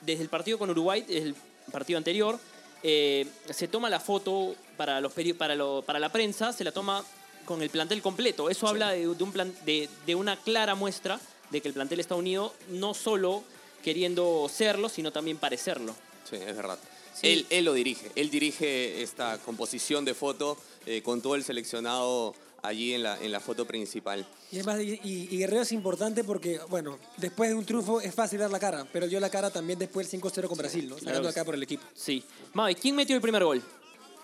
desde 0.00 0.22
el 0.22 0.28
partido 0.28 0.58
con 0.58 0.70
Uruguay, 0.70 1.02
desde 1.02 1.28
el 1.28 1.34
partido 1.72 1.98
anterior, 1.98 2.38
eh, 2.82 3.26
se 3.50 3.68
toma 3.68 3.88
la 3.90 4.00
foto 4.00 4.54
para, 4.76 5.00
los 5.00 5.12
para, 5.38 5.54
lo- 5.54 5.82
para 5.82 5.98
la 5.98 6.10
prensa, 6.10 6.52
se 6.52 6.64
la 6.64 6.72
toma 6.72 7.04
con 7.44 7.62
el 7.62 7.70
plantel 7.70 8.00
completo. 8.02 8.48
Eso 8.50 8.68
habla 8.68 8.90
de, 8.90 9.06
de 9.14 9.22
un 9.24 9.32
plan, 9.32 9.54
de, 9.66 9.88
de 10.06 10.14
una 10.14 10.36
clara 10.36 10.74
muestra 10.74 11.20
de 11.50 11.60
que 11.60 11.68
el 11.68 11.74
plantel 11.74 12.00
está 12.00 12.14
unido, 12.14 12.54
no 12.70 12.94
solo 12.94 13.44
queriendo 13.82 14.48
serlo, 14.50 14.88
sino 14.88 15.12
también 15.12 15.36
parecerlo. 15.36 15.94
Sí, 16.28 16.36
es 16.36 16.56
verdad. 16.56 16.78
Sí. 17.14 17.28
Él, 17.28 17.46
él 17.50 17.64
lo 17.64 17.72
dirige. 17.74 18.10
Él 18.16 18.30
dirige 18.30 19.02
esta 19.02 19.38
composición 19.38 20.04
de 20.04 20.14
foto 20.14 20.56
eh, 20.86 21.00
con 21.02 21.22
todo 21.22 21.34
el 21.36 21.44
seleccionado 21.44 22.34
allí 22.62 22.94
en 22.94 23.02
la, 23.02 23.18
en 23.22 23.30
la 23.30 23.40
foto 23.40 23.66
principal. 23.66 24.26
Y 24.50 24.56
además, 24.56 24.80
y, 24.80 24.98
y- 25.04 25.28
y 25.30 25.38
Guerrero 25.38 25.62
es 25.62 25.72
importante 25.72 26.24
porque, 26.24 26.58
bueno, 26.70 26.98
después 27.18 27.50
de 27.50 27.54
un 27.56 27.64
triunfo 27.64 28.00
es 28.00 28.14
fácil 28.14 28.38
dar 28.40 28.50
la 28.50 28.58
cara, 28.58 28.86
pero 28.92 29.06
dio 29.06 29.20
la 29.20 29.28
cara 29.30 29.50
también 29.50 29.78
después 29.78 30.10
del 30.10 30.20
5-0 30.20 30.48
con 30.48 30.56
Brasil, 30.58 30.88
¿no? 30.88 30.98
Sacando 30.98 31.22
la 31.22 31.32
cara 31.32 31.44
por 31.44 31.54
el 31.54 31.62
equipo. 31.62 31.84
Sí. 31.94 32.24
Mavi, 32.54 32.74
¿quién 32.74 32.96
metió 32.96 33.14
el 33.16 33.22
primer 33.22 33.44
gol? 33.44 33.62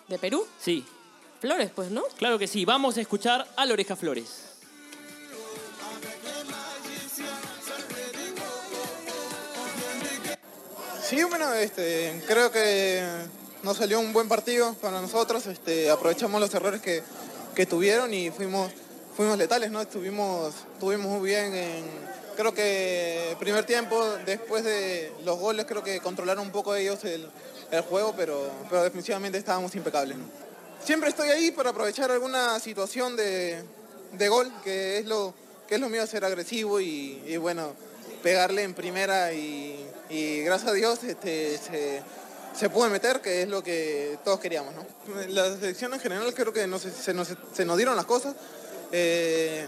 ¿De 0.09 0.19
Perú? 0.19 0.47
Sí. 0.59 0.85
Flores, 1.41 1.71
pues, 1.75 1.91
¿no? 1.91 2.03
Claro 2.19 2.39
que 2.39 2.47
sí. 2.47 2.65
Vamos 2.65 2.97
a 2.97 3.01
escuchar 3.03 3.47
a 3.57 3.67
Loreja 3.67 3.95
Flores. 3.97 4.45
Sí, 11.11 11.25
bueno, 11.25 11.53
este, 11.55 12.23
creo 12.29 12.53
que 12.53 13.03
nos 13.65 13.79
salió 13.79 13.99
un 13.99 14.13
buen 14.13 14.29
partido 14.29 14.75
para 14.75 15.01
nosotros. 15.01 15.45
Este, 15.49 15.91
aprovechamos 15.91 16.41
los 16.41 16.55
errores 16.55 16.81
que, 16.81 17.03
que 17.53 17.67
tuvieron 17.67 18.15
y 18.15 18.31
fuimos, 18.31 18.71
fuimos 19.17 19.37
letales, 19.37 19.73
¿no? 19.73 19.81
Estuvimos, 19.81 20.55
estuvimos 20.75 21.09
muy 21.09 21.29
bien 21.29 21.53
en, 21.53 21.85
creo 22.37 22.55
que 22.55 23.37
primer 23.41 23.67
tiempo, 23.67 24.01
después 24.25 24.63
de 24.63 25.13
los 25.25 25.37
goles, 25.37 25.67
creo 25.67 25.83
que 25.83 25.99
controlaron 25.99 26.47
un 26.47 26.53
poco 26.53 26.77
ellos 26.77 27.05
el, 27.05 27.29
el 27.73 27.81
juego, 27.81 28.15
pero, 28.17 28.49
pero 28.71 28.85
definitivamente 28.85 29.37
estábamos 29.37 29.75
impecables. 29.75 30.17
Siempre 30.85 31.11
estoy 31.11 31.31
ahí 31.31 31.51
para 31.51 31.71
aprovechar 31.71 32.13
alguna 32.13 32.61
situación 32.61 33.17
de, 33.17 33.61
de 34.13 34.29
gol, 34.29 34.49
que 34.63 34.99
es 34.99 35.07
lo, 35.07 35.35
que 35.67 35.75
es 35.75 35.81
lo 35.81 35.89
mío, 35.89 36.07
ser 36.07 36.25
agresivo 36.25 36.81
y 36.81 37.37
bueno, 37.37 37.75
pegarle 38.23 38.63
en 38.63 38.75
primera 38.75 39.33
y, 39.33 39.87
gracias 40.45 40.71
a 40.71 40.75
Dios 40.75 41.05
este, 41.05 41.59
se, 41.59 42.03
se 42.59 42.71
puede 42.71 42.91
meter, 42.91 43.21
que 43.21 43.43
es 43.43 43.49
lo 43.49 43.63
que 43.63 44.19
todos 44.25 44.41
queríamos. 44.41 44.75
¿no? 44.75 44.85
La 45.29 45.57
selección 45.57 45.95
en 45.95 46.01
general 46.01 46.33
creo 46.35 46.53
que 46.53 46.69
se, 46.79 47.15
nos, 47.15 47.29
se 47.53 47.65
nos 47.65 47.77
dieron 47.77 47.97
las 47.97 48.07
cosas. 48.07 48.35
Eh, 48.93 49.67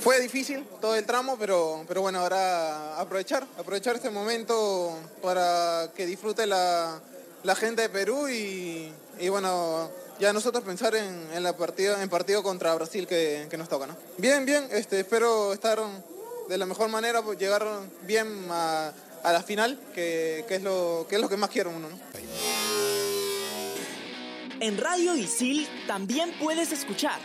fue 0.00 0.20
difícil 0.20 0.64
todo 0.80 0.94
el 0.94 1.04
tramo, 1.04 1.36
pero, 1.38 1.84
pero 1.88 2.02
bueno, 2.02 2.20
ahora 2.20 3.00
aprovechar, 3.00 3.46
aprovechar 3.58 3.96
este 3.96 4.10
momento 4.10 4.96
para 5.20 5.90
que 5.94 6.06
disfrute 6.06 6.46
la, 6.46 7.00
la 7.42 7.54
gente 7.56 7.82
de 7.82 7.88
Perú 7.88 8.28
y, 8.28 8.92
y 9.18 9.28
bueno, 9.28 9.90
ya 10.20 10.32
nosotros 10.32 10.62
pensar 10.64 10.94
en, 10.94 11.28
en 11.32 11.42
la 11.42 11.56
partido, 11.56 12.00
en 12.00 12.08
partido 12.08 12.42
contra 12.42 12.74
Brasil 12.74 13.06
que, 13.06 13.46
que 13.50 13.56
nos 13.56 13.68
toca. 13.68 13.86
¿no? 13.86 13.96
Bien, 14.18 14.44
bien, 14.44 14.68
este, 14.70 15.00
espero 15.00 15.52
estar 15.52 15.80
de 16.48 16.58
la 16.58 16.66
mejor 16.66 16.88
manera, 16.88 17.22
pues, 17.22 17.38
llegar 17.38 17.66
bien 18.02 18.46
a, 18.50 18.92
a 19.22 19.32
la 19.32 19.42
final, 19.42 19.78
que, 19.94 20.44
que 20.48 20.56
es 20.56 20.62
lo, 20.62 21.06
que 21.08 21.16
es 21.16 21.20
lo 21.20 21.28
que 21.28 21.36
más 21.36 21.50
quiero 21.50 21.70
uno. 21.70 21.88
¿no? 21.88 21.98
En 24.60 24.76
Radio 24.78 25.14
Isil 25.14 25.68
también 25.86 26.32
puedes 26.40 26.72
escuchar 26.72 27.20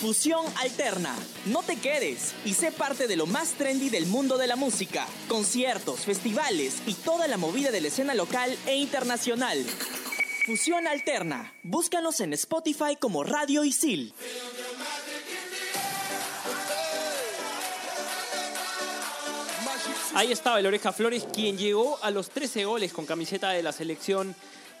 Fusión 0.00 0.44
Alterna. 0.60 1.14
No 1.46 1.62
te 1.62 1.76
quedes 1.76 2.34
y 2.44 2.54
sé 2.54 2.72
parte 2.72 3.06
de 3.06 3.14
lo 3.14 3.26
más 3.26 3.52
trendy 3.52 3.88
del 3.88 4.06
mundo 4.06 4.38
de 4.38 4.46
la 4.46 4.56
música. 4.56 5.06
Conciertos, 5.28 6.00
festivales 6.00 6.82
y 6.86 6.94
toda 6.94 7.28
la 7.28 7.36
movida 7.36 7.70
de 7.70 7.80
la 7.80 7.88
escena 7.88 8.14
local 8.14 8.56
e 8.66 8.76
internacional. 8.76 9.64
Fusión 10.46 10.88
Alterna. 10.88 11.54
Búscanos 11.62 12.20
en 12.20 12.32
Spotify 12.32 12.96
como 12.98 13.22
Radio 13.22 13.64
Isil. 13.64 14.12
Ahí 20.14 20.30
estaba 20.30 20.60
el 20.60 20.66
Oreja 20.66 20.92
Flores, 20.92 21.26
quien 21.32 21.56
llegó 21.56 21.98
a 22.02 22.10
los 22.10 22.28
13 22.28 22.66
goles 22.66 22.92
con 22.92 23.06
camiseta 23.06 23.48
de 23.50 23.62
la 23.62 23.72
selección 23.72 24.34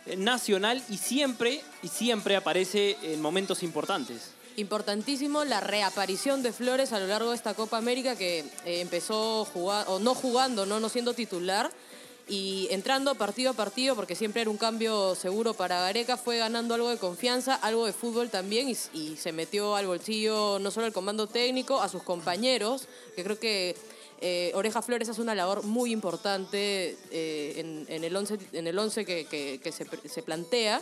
eh, 0.04 0.14
nacional 0.14 0.82
y 0.90 0.98
siempre, 0.98 1.62
y 1.82 1.88
siempre 1.88 2.36
aparece 2.36 2.98
en 3.02 3.22
momentos 3.22 3.62
importantes. 3.62 4.32
Importantísimo 4.56 5.46
la 5.46 5.60
reaparición 5.60 6.42
de 6.42 6.52
Flores 6.52 6.92
a 6.92 7.00
lo 7.00 7.06
largo 7.06 7.30
de 7.30 7.36
esta 7.36 7.54
Copa 7.54 7.78
América 7.78 8.14
que 8.14 8.40
eh, 8.40 8.80
empezó 8.82 9.46
jugar, 9.46 9.86
o 9.88 9.98
no 10.00 10.14
jugando, 10.14 10.66
¿no? 10.66 10.80
no 10.80 10.90
siendo 10.90 11.14
titular 11.14 11.70
y 12.28 12.68
entrando 12.70 13.14
partido 13.14 13.52
a 13.52 13.54
partido 13.54 13.96
porque 13.96 14.14
siempre 14.14 14.42
era 14.42 14.50
un 14.50 14.58
cambio 14.58 15.14
seguro 15.14 15.54
para 15.54 15.80
Gareca, 15.80 16.18
fue 16.18 16.36
ganando 16.36 16.74
algo 16.74 16.90
de 16.90 16.98
confianza, 16.98 17.54
algo 17.54 17.86
de 17.86 17.94
fútbol 17.94 18.28
también 18.28 18.68
y, 18.68 18.76
y 18.92 19.16
se 19.16 19.32
metió 19.32 19.76
al 19.76 19.86
bolsillo 19.86 20.58
no 20.58 20.70
solo 20.70 20.86
el 20.86 20.92
comando 20.92 21.26
técnico, 21.26 21.80
a 21.80 21.88
sus 21.88 22.02
compañeros, 22.02 22.86
que 23.16 23.24
creo 23.24 23.40
que 23.40 23.76
eh, 24.22 24.52
Oreja 24.54 24.80
Flores 24.80 25.08
hace 25.08 25.20
una 25.20 25.34
labor 25.34 25.64
muy 25.64 25.92
importante 25.92 26.96
eh, 27.10 27.54
en, 27.56 27.84
en 27.88 28.04
el 28.04 28.14
11 28.16 28.38
en 28.52 28.66
el 28.66 28.78
once 28.78 29.04
que, 29.04 29.26
que- 29.26 29.60
que 29.62 29.72
se, 29.72 29.84
se 30.08 30.22
plantea, 30.22 30.80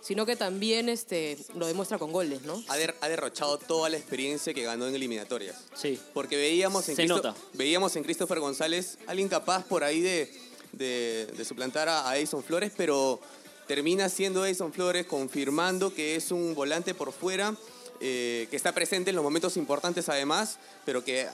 sino 0.00 0.26
que 0.26 0.34
también 0.34 0.88
este, 0.88 1.38
lo 1.54 1.66
demuestra 1.68 1.96
con 1.98 2.10
goles, 2.10 2.42
¿no? 2.42 2.62
Ha, 2.68 2.76
der- 2.76 2.96
ha 3.00 3.08
derrochado 3.08 3.56
toda 3.58 3.88
la 3.88 3.96
experiencia 3.96 4.52
que 4.52 4.64
ganó 4.64 4.86
en 4.88 4.94
eliminatorias. 4.96 5.56
Sí. 5.74 5.98
Porque 6.12 6.36
veíamos 6.36 6.88
en, 6.88 6.96
Se 6.96 7.02
Cristo- 7.04 7.16
nota. 7.22 7.34
veíamos 7.54 7.94
en 7.96 8.02
Christopher 8.02 8.40
González 8.40 8.98
alguien 9.06 9.28
capaz 9.28 9.64
por 9.64 9.84
ahí 9.84 10.00
de, 10.00 10.28
de- 10.72 11.26
de 11.26 11.44
suplantar 11.44 11.88
a, 11.88 12.08
a 12.10 12.18
Edison 12.18 12.42
Flores, 12.42 12.72
pero 12.76 13.20
termina 13.68 14.08
siendo 14.08 14.44
Edison 14.44 14.72
Flores 14.72 15.06
confirmando 15.06 15.94
que 15.94 16.16
es 16.16 16.32
un 16.32 16.54
volante 16.56 16.94
por 16.94 17.12
fuera, 17.12 17.54
eh, 18.00 18.48
que 18.50 18.56
está 18.56 18.72
presente 18.72 19.10
en 19.10 19.14
los 19.16 19.22
momentos 19.22 19.56
importantes 19.56 20.08
además, 20.08 20.58
pero 20.84 21.04
que 21.04 21.28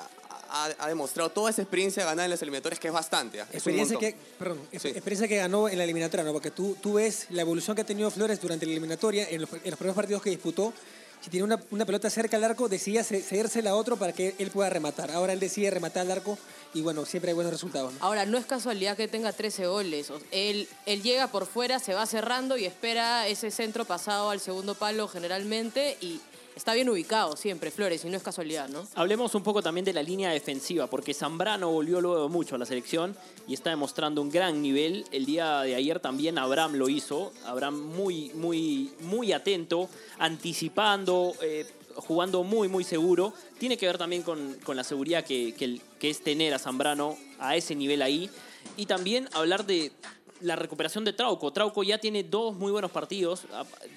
ha, 0.50 0.88
demostrado 0.88 1.30
toda 1.30 1.50
esa 1.50 1.62
experiencia 1.62 2.04
ganada 2.04 2.24
en 2.24 2.30
las 2.30 2.42
eliminatorias, 2.42 2.78
que 2.80 2.88
es 2.88 2.94
bastante. 2.94 3.40
¿ah? 3.40 3.46
Es 3.50 3.56
Experiencia 3.56 3.98
que, 3.98 4.14
perdón, 4.38 4.60
Sí. 4.72 4.88
experiencia 4.88 5.28
que 5.28 5.36
ganó 5.36 5.68
en 5.68 5.78
la 5.78 5.84
eliminatoria, 5.84 6.24
¿no? 6.24 6.32
Porque 6.32 6.50
tú, 6.50 6.76
tú 6.80 6.94
ves 6.94 7.26
la 7.30 7.42
evolución 7.42 7.74
que 7.76 7.82
ha 7.82 7.86
tenido 7.86 8.10
Flores 8.10 8.40
durante 8.40 8.66
la 8.66 8.72
eliminatoria, 8.72 9.28
en 9.28 9.42
los, 9.42 9.50
en 9.52 9.70
los 9.70 9.78
primeros 9.78 9.96
partidos 9.96 10.22
que 10.22 10.30
disputó. 10.30 10.72
Si 11.20 11.30
tiene 11.30 11.42
una, 11.44 11.60
una 11.72 11.84
pelota 11.84 12.08
cerca 12.10 12.36
al 12.36 12.44
arco, 12.44 12.68
decía 12.68 13.02
ce- 13.02 13.20
cedérsela 13.22 13.70
a 13.70 13.74
otro 13.74 13.96
para 13.96 14.12
que 14.12 14.36
él 14.38 14.52
pueda 14.52 14.70
rematar. 14.70 15.10
Ahora 15.10 15.32
él 15.32 15.40
decide 15.40 15.68
rematar 15.68 16.02
al 16.02 16.12
arco 16.12 16.38
y 16.74 16.80
bueno, 16.80 17.04
siempre 17.06 17.30
hay 17.32 17.34
buenos 17.34 17.52
resultados. 17.52 17.92
¿no? 17.94 17.98
Ahora, 18.04 18.24
no 18.24 18.38
es 18.38 18.46
casualidad 18.46 18.96
que 18.96 19.08
tenga 19.08 19.32
13 19.32 19.66
goles. 19.66 20.12
Él, 20.30 20.68
él 20.86 21.02
llega 21.02 21.26
por 21.26 21.46
fuera, 21.46 21.80
se 21.80 21.92
va 21.92 22.06
cerrando 22.06 22.56
y 22.56 22.66
espera 22.66 23.26
ese 23.26 23.50
centro 23.50 23.84
pasado 23.84 24.30
al 24.30 24.38
segundo 24.38 24.76
palo 24.76 25.08
generalmente 25.08 25.96
y 26.00 26.20
está 26.58 26.74
bien 26.74 26.88
ubicado 26.88 27.36
siempre, 27.36 27.70
Flores, 27.70 28.04
y 28.04 28.10
no 28.10 28.16
es 28.16 28.22
casualidad, 28.22 28.68
¿no? 28.68 28.84
Hablemos 28.96 29.32
un 29.36 29.44
poco 29.44 29.62
también 29.62 29.84
de 29.84 29.92
la 29.92 30.02
línea 30.02 30.30
defensiva, 30.30 30.88
porque 30.88 31.14
Zambrano 31.14 31.70
volvió 31.70 32.00
luego 32.00 32.28
mucho 32.28 32.56
a 32.56 32.58
la 32.58 32.66
selección 32.66 33.16
y 33.46 33.54
está 33.54 33.70
demostrando 33.70 34.20
un 34.20 34.28
gran 34.28 34.60
nivel. 34.60 35.04
El 35.12 35.24
día 35.24 35.60
de 35.60 35.76
ayer 35.76 36.00
también 36.00 36.36
Abraham 36.36 36.74
lo 36.74 36.88
hizo. 36.88 37.32
Abraham 37.46 37.80
muy, 37.80 38.30
muy, 38.34 38.90
muy 39.02 39.32
atento, 39.32 39.88
anticipando, 40.18 41.32
eh, 41.42 41.64
jugando 41.94 42.42
muy, 42.42 42.66
muy 42.66 42.82
seguro. 42.82 43.32
Tiene 43.60 43.76
que 43.76 43.86
ver 43.86 43.96
también 43.96 44.22
con, 44.22 44.54
con 44.64 44.76
la 44.76 44.82
seguridad 44.82 45.24
que, 45.24 45.54
que 45.54 45.80
que 46.00 46.10
es 46.10 46.20
tener 46.22 46.54
a 46.54 46.58
Zambrano 46.58 47.16
a 47.38 47.56
ese 47.56 47.76
nivel 47.76 48.02
ahí. 48.02 48.28
Y 48.76 48.86
también 48.86 49.28
hablar 49.32 49.64
de 49.64 49.92
la 50.40 50.56
recuperación 50.56 51.04
de 51.04 51.12
Trauco. 51.12 51.52
Trauco 51.52 51.84
ya 51.84 51.98
tiene 51.98 52.24
dos 52.24 52.56
muy 52.56 52.72
buenos 52.72 52.90
partidos 52.90 53.42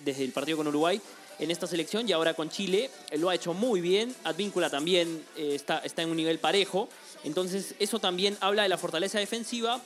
desde 0.05 0.23
el 0.23 0.31
partido 0.31 0.57
con 0.57 0.67
Uruguay 0.67 1.01
en 1.41 1.51
esta 1.51 1.67
selección 1.67 2.07
y 2.07 2.13
ahora 2.13 2.33
con 2.33 2.49
Chile. 2.49 2.89
Eh, 3.09 3.17
Lo 3.17 3.29
ha 3.29 3.35
hecho 3.35 3.53
muy 3.53 3.81
bien. 3.81 4.15
Advíncula 4.23 4.69
también 4.69 5.25
eh, 5.35 5.55
está, 5.55 5.79
está 5.79 6.03
en 6.03 6.09
un 6.09 6.15
nivel 6.15 6.39
parejo. 6.39 6.87
Entonces 7.25 7.75
eso 7.79 7.99
también 7.99 8.37
habla 8.39 8.63
de 8.63 8.69
la 8.69 8.77
fortaleza 8.77 9.19
defensiva 9.19 9.81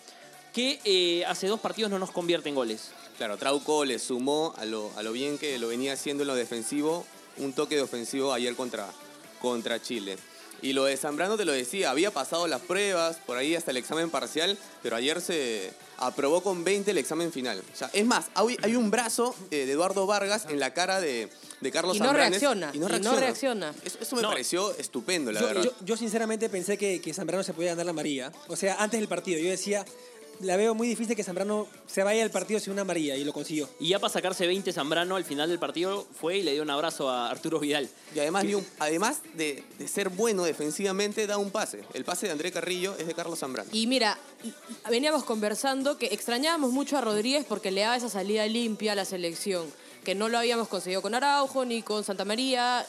que 0.54 0.80
eh, 0.86 1.26
hace 1.26 1.48
dos 1.48 1.60
partidos 1.60 1.90
no 1.90 1.98
nos 2.00 2.12
convierte 2.12 2.50
en 2.50 2.56
goles. 2.56 2.92
Claro, 3.18 3.38
Trauco 3.38 3.84
le 3.86 3.98
sumó 4.00 4.54
a 4.58 4.66
lo, 4.66 4.92
a 4.98 5.04
lo 5.04 5.12
bien 5.12 5.38
que 5.38 5.58
lo 5.58 5.70
venía 5.70 5.94
haciendo 5.94 6.24
en 6.24 6.28
lo 6.28 6.36
defensivo, 6.36 7.06
un 7.38 7.54
toque 7.54 7.76
de 7.76 7.82
ofensivo 7.82 8.34
ayer 8.34 8.56
contra, 8.56 8.90
contra 9.42 9.82
Chile. 9.82 10.18
Y 10.66 10.74
lo 10.74 10.86
de 10.86 10.98
Zambrano 10.98 11.38
te 11.38 11.46
lo 11.46 11.52
decía, 11.52 11.92
había 11.92 12.10
pasado 12.10 12.48
las 12.48 12.60
pruebas, 12.60 13.18
por 13.26 13.38
ahí 13.38 13.56
hasta 13.56 13.70
el 13.70 13.78
examen 13.78 14.10
parcial, 14.10 14.58
pero 14.82 14.96
ayer 14.96 15.22
se 15.22 15.72
aprobó 15.98 16.42
con 16.42 16.64
20 16.64 16.90
el 16.90 16.98
examen 16.98 17.32
final. 17.32 17.62
O 17.72 17.78
sea, 17.78 17.92
es 17.94 18.04
más, 18.04 18.26
hay, 18.34 18.58
hay 18.64 18.76
un 18.76 18.90
brazo 18.90 19.36
eh, 19.52 19.68
de 19.68 19.72
Eduardo 19.74 20.08
Vargas 20.08 20.48
en 20.50 20.60
la 20.60 20.74
cara 20.74 21.00
de, 21.00 21.30
de 21.62 21.72
Carlos 21.72 21.96
Y 21.98 22.00
no 22.00 22.06
Zambranes, 22.06 22.42
reacciona, 22.42 22.72
Y 22.74 22.80
no 22.80 22.88
y 22.88 23.00
no 23.00 23.12
reacciona. 23.16 23.20
reacciona. 23.20 23.74
Eso, 23.84 24.00
eso 24.02 24.16
me 24.16 24.24
No. 24.24 24.30
pareció 24.30 24.76
estupendo, 24.78 25.32
la 25.32 25.40
Yo, 25.42 25.46
verdad. 25.46 25.64
yo- 25.66 25.74
yo 25.82 25.98
sinceramente 25.98 26.50
pensé 26.50 26.80
que, 26.80 27.00
que 27.00 27.14
Zambrano 27.14 27.44
se 27.44 27.54
podía 27.54 27.70
ganar 27.70 27.86
la 27.86 27.94
María. 27.94 28.32
O 28.48 28.56
sea, 28.56 28.78
antes 28.82 29.00
del 29.00 29.08
partido 29.08 29.40
yo 29.40 29.50
decía, 29.52 29.86
la 30.42 30.58
veo 30.58 30.74
muy 30.76 30.88
difícil 30.88 31.16
que 31.16 31.24
Zambrano 31.24 31.68
se 31.88 32.04
vaya 32.04 32.24
al 32.24 32.32
partido 32.32 32.60
sin 32.60 32.74
una 32.74 32.84
María 32.84 33.16
y 33.16 33.24
lo 33.24 33.34
consiguió. 33.34 33.70
Y 33.80 33.90
ya 33.90 34.00
para 34.00 34.12
sacarse 34.14 34.46
20 34.48 34.72
Zambrano 34.74 35.16
al 35.16 35.24
final 35.26 35.50
del 35.50 35.60
partido 35.60 36.06
fue 36.20 36.38
y 36.38 36.44
le 36.44 36.54
dio 36.54 36.62
un 36.64 36.70
abrazo 36.70 37.10
a 37.10 37.30
Arturo 37.30 37.60
Vidal. 37.60 37.90
Y 38.16 38.20
además, 38.20 38.44
un- 38.46 38.66
además 38.80 39.22
de, 39.34 39.64
de 39.78 39.88
ser 39.88 40.10
bueno 40.10 40.44
defensivamente, 40.44 41.28
da 41.28 41.38
un 41.38 41.52
pase. 41.52 41.84
El 41.94 42.06
pase 42.06 42.26
de 42.28 42.32
André 42.32 42.52
Carrillo 42.52 42.96
es 42.98 43.08
de 43.08 43.14
Carlos 43.14 43.40
Zambrano. 43.40 43.70
Y 43.74 43.88
mira, 43.88 44.18
veníamos 44.90 45.24
conversando 45.24 45.98
que 45.98 46.08
extrañábamos 46.08 46.72
mucho 46.72 46.98
a 46.98 47.02
Rodríguez 47.02 47.46
porque 47.48 47.72
le 47.72 47.82
daba 47.82 47.96
esa 47.96 48.10
salida 48.10 48.46
limpia 48.48 48.92
a 48.92 48.96
la 48.96 49.06
selección, 49.06 49.66
que 50.04 50.16
no 50.16 50.30
lo 50.30 50.38
habíamos 50.38 50.68
conseguido 50.68 51.02
con 51.02 51.16
Araujo 51.16 51.66
ni 51.66 51.82
con 51.82 52.04
Santa 52.04 52.26
María, 52.26 52.86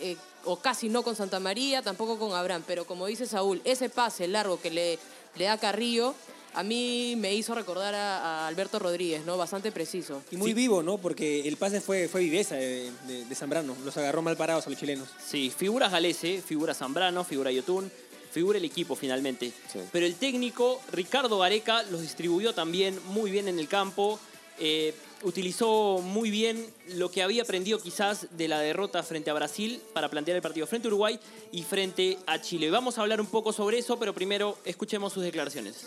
eh, 0.00 0.16
o 0.44 0.56
casi 0.56 0.88
no 0.88 1.02
con 1.02 1.16
Santa 1.16 1.40
María, 1.40 1.82
tampoco 1.82 2.18
con 2.18 2.32
Abraham. 2.32 2.62
Pero 2.66 2.86
como 2.86 3.06
dice 3.06 3.26
Saúl, 3.26 3.60
ese 3.64 3.90
pase 3.90 4.26
largo 4.28 4.60
que 4.60 4.70
le, 4.70 4.98
le 5.36 5.44
da 5.44 5.58
Carrillo, 5.58 6.14
a 6.54 6.62
mí 6.62 7.14
me 7.16 7.34
hizo 7.34 7.54
recordar 7.54 7.94
a, 7.94 8.44
a 8.44 8.46
Alberto 8.48 8.78
Rodríguez, 8.78 9.24
¿no? 9.24 9.36
Bastante 9.36 9.70
preciso. 9.72 10.22
Y 10.30 10.36
muy 10.36 10.52
vivo, 10.54 10.82
¿no? 10.82 10.98
Porque 10.98 11.46
el 11.48 11.56
pase 11.56 11.80
fue, 11.80 12.08
fue 12.08 12.20
viveza 12.22 12.56
de, 12.56 12.90
de- 13.06 13.24
de 13.24 13.34
Zambrano. 13.34 13.76
Los 13.84 13.96
agarró 13.96 14.22
mal 14.22 14.36
parados 14.36 14.66
a 14.66 14.70
los 14.70 14.78
chilenos. 14.78 15.08
Sí, 15.24 15.52
figura 15.56 15.88
Galese, 15.88 16.42
figura 16.44 16.74
Zambrano, 16.74 17.24
figura 17.24 17.50
Yotun, 17.52 17.90
figura 18.32 18.58
el 18.58 18.64
equipo 18.64 18.94
finalmente. 18.96 19.52
Pero 19.92 20.06
el 20.06 20.14
técnico, 20.16 20.80
Ricardo 20.92 21.38
Gareca, 21.38 21.82
los 21.84 22.00
distribuyó 22.02 22.52
también 22.54 22.98
muy 23.06 23.30
bien 23.30 23.48
en 23.48 23.58
el 23.58 23.68
campo. 23.68 24.18
eh, 24.58 24.94
utilizó 25.22 25.98
muy 26.02 26.30
bien 26.30 26.66
lo 26.94 27.10
que 27.10 27.22
había 27.22 27.42
aprendido 27.42 27.78
quizás 27.78 28.26
de 28.38 28.48
la 28.48 28.58
derrota 28.60 29.02
frente 29.02 29.28
a 29.28 29.34
Brasil 29.34 29.80
para 29.92 30.08
plantear 30.08 30.36
el 30.36 30.42
partido 30.42 30.66
frente 30.66 30.88
a 30.88 30.90
Uruguay 30.90 31.20
y 31.52 31.62
frente 31.62 32.16
a 32.26 32.40
Chile. 32.40 32.70
Vamos 32.70 32.96
a 32.96 33.02
hablar 33.02 33.20
un 33.20 33.26
poco 33.26 33.52
sobre 33.52 33.78
eso, 33.78 33.98
pero 33.98 34.14
primero 34.14 34.56
escuchemos 34.64 35.12
sus 35.12 35.22
declaraciones. 35.22 35.86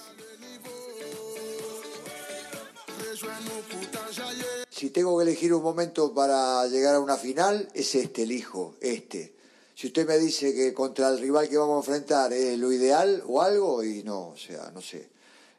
Si 4.70 4.90
tengo 4.90 5.18
que 5.18 5.24
elegir 5.24 5.54
un 5.54 5.62
momento 5.62 6.14
para 6.14 6.66
llegar 6.68 6.96
a 6.96 7.00
una 7.00 7.18
final, 7.18 7.70
es 7.74 7.96
este, 7.96 8.24
elijo, 8.24 8.76
este. 8.82 9.36
Si 9.76 9.88
usted 9.88 10.08
me 10.08 10.18
dice 10.18 10.54
que 10.54 10.74
contra 10.74 11.10
el 11.10 11.20
rival 11.20 11.50
que 11.50 11.58
vamos 11.58 11.76
a 11.76 11.92
enfrentar 11.92 12.34
es 12.34 12.58
lo 12.58 12.72
ideal 12.72 13.24
o 13.28 13.42
algo, 13.42 13.84
y 13.84 14.04
no, 14.04 14.30
o 14.30 14.38
sea, 14.38 14.72
no 14.74 14.82
sé. 14.82 15.10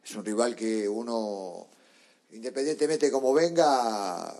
Es 0.03 0.15
un 0.15 0.25
rival 0.25 0.55
que 0.55 0.87
uno, 0.87 1.67
independientemente 2.31 3.09
como 3.11 3.33
venga, 3.33 4.35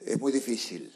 es 0.00 0.18
muy 0.18 0.32
difícil. 0.32 0.92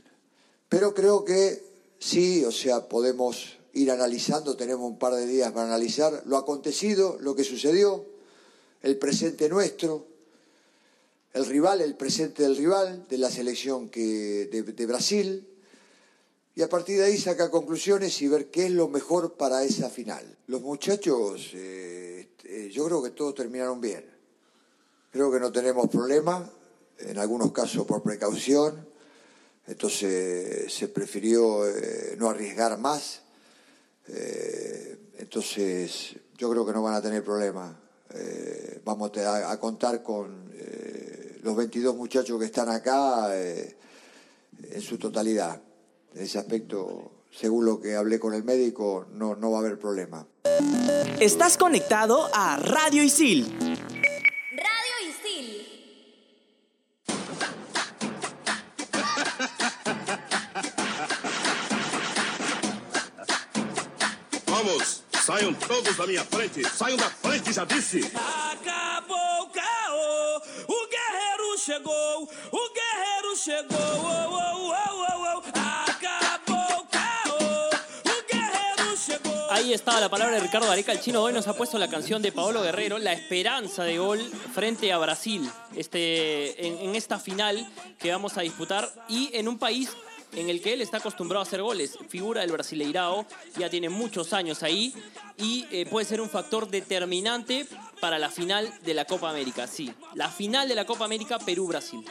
Pero 0.68 0.94
creo 0.94 1.24
que 1.24 1.64
sí, 1.98 2.44
o 2.44 2.52
sea, 2.52 2.88
podemos 2.88 3.58
ir 3.74 3.90
analizando, 3.90 4.56
tenemos 4.56 4.90
un 4.90 4.98
par 4.98 5.14
de 5.14 5.26
días 5.26 5.52
para 5.52 5.66
analizar 5.66 6.22
lo 6.26 6.36
acontecido, 6.36 7.16
lo 7.20 7.34
que 7.34 7.44
sucedió, 7.44 8.04
el 8.82 8.98
presente 8.98 9.48
nuestro 9.48 10.17
el 11.32 11.46
rival, 11.46 11.80
el 11.80 11.94
presente 11.94 12.42
del 12.42 12.56
rival, 12.56 13.06
de 13.08 13.18
la 13.18 13.30
selección 13.30 13.88
que, 13.88 14.48
de, 14.50 14.86
Brasil, 14.86 15.46
y 16.54 16.62
a 16.62 16.68
partir 16.68 16.98
de 16.98 17.04
ahí 17.04 17.18
sacar 17.18 17.50
conclusiones 17.50 18.20
y 18.22 18.28
ver 18.28 18.50
qué 18.50 18.66
es 18.66 18.72
lo 18.72 18.88
mejor 18.88 19.34
para 19.34 19.62
esa 19.62 19.90
final. 19.90 20.38
Los 20.46 20.62
muchachos, 20.62 21.50
eh, 21.54 22.30
eh, 22.44 22.70
yo 22.72 22.86
creo 22.86 23.02
que 23.02 23.10
todos 23.10 23.34
terminaron 23.34 23.80
bien. 23.80 24.04
Creo 25.12 25.30
que 25.30 25.38
no 25.38 25.52
tenemos 25.52 25.88
problema, 25.88 26.50
en 26.98 27.18
algunos 27.18 27.52
casos 27.52 27.86
por 27.86 28.02
precaución, 28.02 28.88
entonces 29.66 30.72
se 30.72 30.88
prefirió 30.88 31.66
eh, 31.66 32.16
no 32.18 32.28
arriesgar 32.30 32.78
más. 32.78 33.22
Entonces 35.18 36.16
yo 36.38 36.50
creo 36.50 36.64
que 36.64 36.72
no 36.72 36.82
van 36.82 36.94
a 36.94 37.02
tener 37.02 37.22
problema. 37.22 37.78
Vamos 38.84 39.12
a, 39.18 39.60
contar 39.60 40.02
con 40.02 40.48
los 41.42 41.56
22 41.56 41.96
muchachos 41.96 42.38
que 42.38 42.46
están 42.46 42.68
acá 42.68 43.36
eh, 43.36 43.76
en 44.70 44.80
su 44.80 44.98
totalidad. 44.98 45.60
En 46.14 46.22
ese 46.22 46.38
aspecto, 46.38 47.12
según 47.30 47.64
lo 47.64 47.80
que 47.80 47.94
hablé 47.94 48.18
con 48.18 48.34
el 48.34 48.44
médico, 48.44 49.06
no, 49.12 49.36
no 49.36 49.50
va 49.50 49.58
a 49.58 49.60
haber 49.60 49.78
problema. 49.78 50.26
Estás 51.20 51.56
conectado 51.56 52.28
a 52.32 52.56
Radio 52.56 53.02
Isil. 53.02 53.46
Radio 54.50 54.94
Isil. 55.08 55.66
Vamos, 64.46 65.04
saiam 65.24 65.54
todos 65.54 65.96
da 65.96 66.06
minha 66.06 66.24
frente. 66.24 66.64
Saiam 66.68 66.96
da 66.96 67.10
frente, 67.10 67.52
já 67.52 67.64
disse. 67.64 68.00
Ahí 79.50 79.72
estaba 79.72 80.00
la 80.00 80.08
palabra 80.08 80.34
de 80.36 80.40
Ricardo 80.40 80.70
Areca. 80.70 80.92
El 80.92 81.00
chino 81.00 81.22
hoy 81.22 81.32
nos 81.32 81.48
ha 81.48 81.54
puesto 81.54 81.78
la 81.78 81.88
canción 81.88 82.20
de 82.20 82.30
Paolo 82.30 82.62
Guerrero, 82.62 82.98
La 82.98 83.12
esperanza 83.12 83.84
de 83.84 83.98
gol 83.98 84.20
frente 84.54 84.92
a 84.92 84.98
Brasil, 84.98 85.50
este, 85.74 86.66
en, 86.66 86.78
en 86.90 86.94
esta 86.94 87.18
final 87.18 87.66
que 87.98 88.12
vamos 88.12 88.36
a 88.36 88.42
disputar 88.42 88.88
y 89.08 89.30
en 89.32 89.48
un 89.48 89.58
país 89.58 89.90
en 90.32 90.50
el 90.50 90.60
que 90.60 90.74
él 90.74 90.82
está 90.82 90.98
acostumbrado 90.98 91.40
a 91.40 91.42
hacer 91.44 91.62
goles. 91.62 91.98
Figura 92.08 92.42
del 92.42 92.52
Brasileirao, 92.52 93.26
ya 93.56 93.70
tiene 93.70 93.88
muchos 93.88 94.32
años 94.32 94.62
ahí 94.62 94.92
y 95.36 95.66
eh, 95.70 95.86
puede 95.86 96.06
ser 96.06 96.20
un 96.20 96.28
factor 96.28 96.68
determinante 96.68 97.66
para 98.00 98.18
la 98.18 98.30
final 98.30 98.72
de 98.82 98.94
la 98.94 99.04
Copa 99.06 99.30
América. 99.30 99.66
Sí, 99.66 99.92
la 100.14 100.28
final 100.28 100.68
de 100.68 100.74
la 100.74 100.84
Copa 100.84 101.04
América 101.04 101.38
Perú-Brasil. 101.38 102.04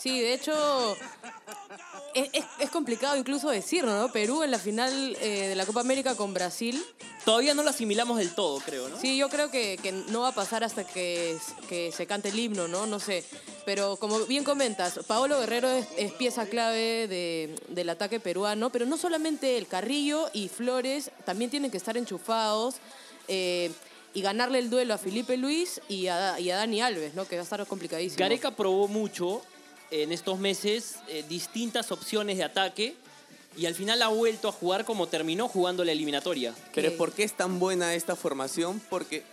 Sí, 0.00 0.20
de 0.20 0.32
hecho, 0.34 0.96
es, 2.14 2.28
es- 2.32 2.44
es 2.58 2.70
complicado 2.70 3.16
incluso 3.16 3.50
decirlo, 3.50 3.92
¿no? 3.98 4.12
Perú 4.12 4.42
en 4.42 4.50
la 4.50 4.58
final 4.58 5.16
eh, 5.20 5.48
de 5.48 5.54
la 5.56 5.66
Copa 5.66 5.80
América 5.80 6.14
con 6.14 6.32
Brasil. 6.34 6.82
Todavía 7.24 7.52
no 7.52 7.62
lo 7.62 7.70
asimilamos 7.70 8.16
del 8.18 8.34
todo, 8.34 8.58
creo, 8.60 8.88
¿no? 8.88 8.98
Sí, 8.98 9.16
yo 9.18 9.28
creo 9.28 9.50
que, 9.50 9.78
que 9.82 9.92
no 9.92 10.20
va 10.22 10.28
a 10.28 10.34
pasar 10.34 10.64
hasta 10.64 10.84
que, 10.86 11.36
que 11.68 11.92
se 11.92 12.06
cante 12.06 12.28
el 12.30 12.38
himno, 12.38 12.68
¿no? 12.68 12.86
No 12.86 13.00
sé. 13.00 13.24
Pero 13.66 13.96
como 13.96 14.20
bien 14.20 14.44
comentas, 14.44 14.98
Paolo 15.06 15.38
Guerrero 15.40 15.68
es, 15.68 15.86
es 15.98 16.12
pieza 16.12 16.46
clave 16.46 17.06
de- 17.08 17.54
del 17.68 17.88
ataque 17.90 18.18
peruano, 18.20 18.70
pero 18.70 18.86
no 18.86 18.96
solamente 18.96 19.58
el 19.58 19.66
Carrillo 19.66 20.30
y 20.32 20.48
Flores 20.48 21.10
también 21.26 21.50
tienen 21.50 21.70
que 21.70 21.76
estar 21.76 21.96
enchufados 21.98 22.76
eh, 23.26 23.70
y 24.14 24.22
ganarle 24.22 24.58
el 24.60 24.70
duelo 24.70 24.94
a 24.94 24.98
Felipe 24.98 25.36
Luis 25.36 25.82
y 25.88 26.06
a, 26.06 26.40
y 26.40 26.50
a 26.50 26.56
Dani 26.56 26.80
Alves, 26.80 27.14
¿no? 27.14 27.26
Que 27.28 27.36
va 27.36 27.42
a 27.42 27.44
estar 27.44 27.66
complicadísimo. 27.66 28.20
Gareca 28.20 28.52
probó 28.52 28.88
mucho 28.88 29.42
en 29.90 30.12
estos 30.12 30.38
meses 30.38 30.96
eh, 31.08 31.24
distintas 31.28 31.90
opciones 31.92 32.36
de 32.36 32.44
ataque 32.44 32.94
y 33.56 33.66
al 33.66 33.74
final 33.74 34.00
ha 34.02 34.08
vuelto 34.08 34.48
a 34.48 34.52
jugar 34.52 34.84
como 34.84 35.08
terminó 35.08 35.48
jugando 35.48 35.84
la 35.84 35.92
eliminatoria. 35.92 36.54
Pero 36.74 36.96
¿por 36.96 37.12
qué 37.12 37.24
es 37.24 37.32
tan 37.36 37.58
buena 37.58 37.94
esta 37.94 38.14
formación? 38.14 38.80
Porque 38.90 39.24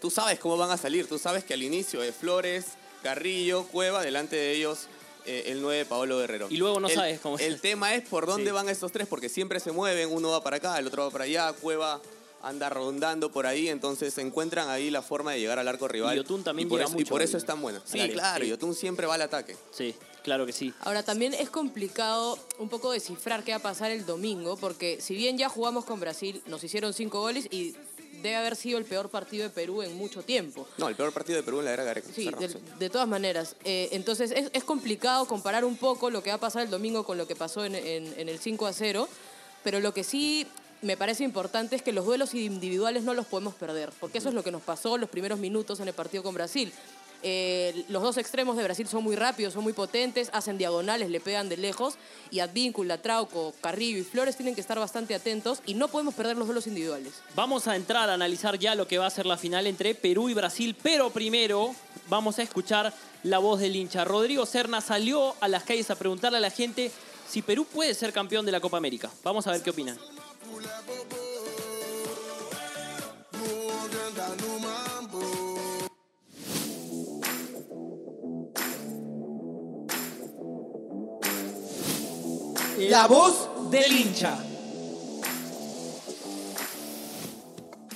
tú 0.00 0.10
sabes 0.10 0.38
cómo 0.38 0.56
van 0.56 0.70
a 0.70 0.76
salir. 0.76 1.06
Tú 1.08 1.18
sabes 1.18 1.42
que 1.44 1.54
al 1.54 1.62
inicio 1.62 2.02
es 2.02 2.14
Flores, 2.14 2.66
Carrillo, 3.02 3.64
Cueva, 3.64 4.02
delante 4.02 4.36
de 4.36 4.52
ellos 4.54 4.86
eh, 5.24 5.44
el 5.46 5.62
9 5.62 5.84
Paolo 5.86 6.18
Guerrero. 6.18 6.46
Y 6.50 6.56
luego 6.58 6.78
no 6.80 6.88
El- 6.88 6.94
sabes 6.94 7.20
cómo 7.20 7.38
El 7.38 7.54
es. 7.54 7.60
tema 7.60 7.94
es 7.94 8.06
por 8.08 8.26
dónde 8.26 8.50
Sí. 8.50 8.52
van 8.52 8.68
estos 8.68 8.92
tres, 8.92 9.08
porque 9.08 9.28
siempre 9.28 9.58
se 9.60 9.72
mueven. 9.72 10.10
Uno 10.12 10.30
va 10.30 10.42
para 10.42 10.56
acá, 10.58 10.78
el 10.78 10.86
otro 10.86 11.04
va 11.04 11.10
para 11.10 11.24
allá. 11.24 11.52
Cueva 11.54 12.00
anda 12.42 12.68
rondando 12.68 13.30
por 13.30 13.46
ahí, 13.46 13.68
entonces 13.68 14.16
encuentran 14.18 14.68
ahí 14.68 14.90
la 14.90 15.02
forma 15.02 15.32
de 15.32 15.40
llegar 15.40 15.58
al 15.58 15.68
arco 15.68 15.86
rival. 15.88 16.14
Y 16.14 16.18
Yotun 16.18 16.42
también 16.42 16.66
y 16.66 16.70
por 16.70 16.78
llega 16.80 16.88
eso, 16.88 16.96
y 16.96 17.00
mucho 17.02 17.10
por 17.10 17.20
al- 17.20 17.28
eso 17.28 17.36
es 17.36 17.44
tan 17.46 17.60
buena. 17.62 17.80
Sí, 17.84 18.00
área, 18.00 18.12
claro, 18.14 18.44
sí. 18.44 18.50
Yotun 18.50 18.74
siempre 18.74 19.06
va 19.06 19.14
al 19.14 19.22
ataque. 19.22 19.56
Sí, 19.70 19.94
claro 20.24 20.44
que 20.44 20.52
sí. 20.52 20.72
Ahora 20.80 21.02
también 21.02 21.34
es 21.34 21.50
complicado 21.50 22.38
un 22.58 22.68
poco 22.68 22.90
descifrar 22.92 23.44
qué 23.44 23.52
va 23.52 23.58
a 23.58 23.62
pasar 23.62 23.90
el 23.90 24.04
domingo, 24.06 24.56
porque 24.56 25.00
si 25.00 25.14
bien 25.14 25.38
ya 25.38 25.48
jugamos 25.48 25.84
con 25.84 26.00
Brasil, 26.00 26.42
nos 26.46 26.62
hicieron 26.64 26.92
cinco 26.94 27.20
goles 27.20 27.46
y 27.50 27.76
debe 28.22 28.36
haber 28.36 28.54
sido 28.56 28.78
el 28.78 28.84
peor 28.84 29.08
partido 29.08 29.42
de 29.44 29.50
Perú 29.50 29.82
en 29.82 29.96
mucho 29.96 30.22
tiempo. 30.22 30.66
No, 30.78 30.88
el 30.88 30.94
peor 30.94 31.12
partido 31.12 31.36
de 31.38 31.42
Perú 31.42 31.58
en 31.60 31.64
la 31.66 31.72
era 31.72 31.82
Gareca. 31.84 32.08
Sí, 32.14 32.30
de, 32.38 32.48
sí. 32.48 32.58
de 32.78 32.90
todas 32.90 33.08
maneras. 33.08 33.56
Eh, 33.64 33.88
entonces 33.92 34.30
es, 34.30 34.50
es 34.52 34.64
complicado 34.64 35.24
comparar 35.26 35.64
un 35.64 35.76
poco 35.76 36.08
lo 36.10 36.22
que 36.22 36.30
va 36.30 36.36
a 36.36 36.40
pasar 36.40 36.62
el 36.62 36.70
domingo 36.70 37.04
con 37.04 37.18
lo 37.18 37.26
que 37.26 37.34
pasó 37.34 37.64
en, 37.64 37.74
en- 37.74 38.14
en 38.16 38.28
el 38.28 38.38
5 38.38 38.66
a 38.66 38.72
0, 38.72 39.08
pero 39.64 39.80
lo 39.80 39.92
que 39.94 40.04
sí 40.04 40.46
me 40.82 40.96
parece 40.96 41.24
importante 41.24 41.76
es 41.76 41.82
que 41.82 41.92
los 41.92 42.04
duelos 42.04 42.34
individuales 42.34 43.04
no 43.04 43.14
los 43.14 43.26
podemos 43.26 43.54
perder, 43.54 43.90
porque 44.00 44.18
eso 44.18 44.28
es 44.28 44.34
lo 44.34 44.42
que 44.42 44.50
nos 44.50 44.62
pasó 44.62 44.98
los 44.98 45.08
primeros 45.08 45.38
minutos 45.38 45.80
en 45.80 45.88
el 45.88 45.94
partido 45.94 46.22
con 46.22 46.34
Brasil. 46.34 46.72
Eh, 47.24 47.84
los 47.88 48.02
dos 48.02 48.18
extremos 48.18 48.56
de 48.56 48.64
Brasil 48.64 48.88
son 48.88 49.04
muy 49.04 49.14
rápidos, 49.14 49.54
son 49.54 49.62
muy 49.62 49.72
potentes, 49.72 50.28
hacen 50.32 50.58
diagonales, 50.58 51.08
le 51.08 51.20
pegan 51.20 51.48
de 51.48 51.56
lejos, 51.56 51.94
y 52.32 52.40
Advíncula, 52.40 52.98
Trauco, 52.98 53.54
Carrillo 53.60 53.98
y 53.98 54.02
Flores 54.02 54.36
tienen 54.36 54.56
que 54.56 54.60
estar 54.60 54.76
bastante 54.78 55.14
atentos 55.14 55.62
y 55.64 55.74
no 55.74 55.86
podemos 55.86 56.14
perder 56.14 56.36
los 56.36 56.48
duelos 56.48 56.66
individuales. 56.66 57.14
Vamos 57.36 57.68
a 57.68 57.76
entrar 57.76 58.10
a 58.10 58.14
analizar 58.14 58.58
ya 58.58 58.74
lo 58.74 58.88
que 58.88 58.98
va 58.98 59.06
a 59.06 59.10
ser 59.10 59.26
la 59.26 59.36
final 59.36 59.68
entre 59.68 59.94
Perú 59.94 60.28
y 60.30 60.34
Brasil, 60.34 60.74
pero 60.82 61.10
primero 61.10 61.76
vamos 62.08 62.40
a 62.40 62.42
escuchar 62.42 62.92
la 63.22 63.38
voz 63.38 63.60
del 63.60 63.76
hincha. 63.76 64.04
Rodrigo 64.04 64.44
Serna 64.44 64.80
salió 64.80 65.36
a 65.40 65.46
las 65.46 65.62
calles 65.62 65.90
a 65.92 65.94
preguntarle 65.94 66.38
a 66.38 66.40
la 66.40 66.50
gente 66.50 66.90
si 67.28 67.40
Perú 67.40 67.66
puede 67.66 67.94
ser 67.94 68.12
campeón 68.12 68.44
de 68.44 68.52
la 68.52 68.60
Copa 68.60 68.78
América. 68.78 69.10
Vamos 69.22 69.46
a 69.46 69.52
ver 69.52 69.62
qué 69.62 69.70
opinan. 69.70 69.96
La 82.88 83.06
voz 83.06 83.48
del 83.70 83.90
hincha. 83.92 84.36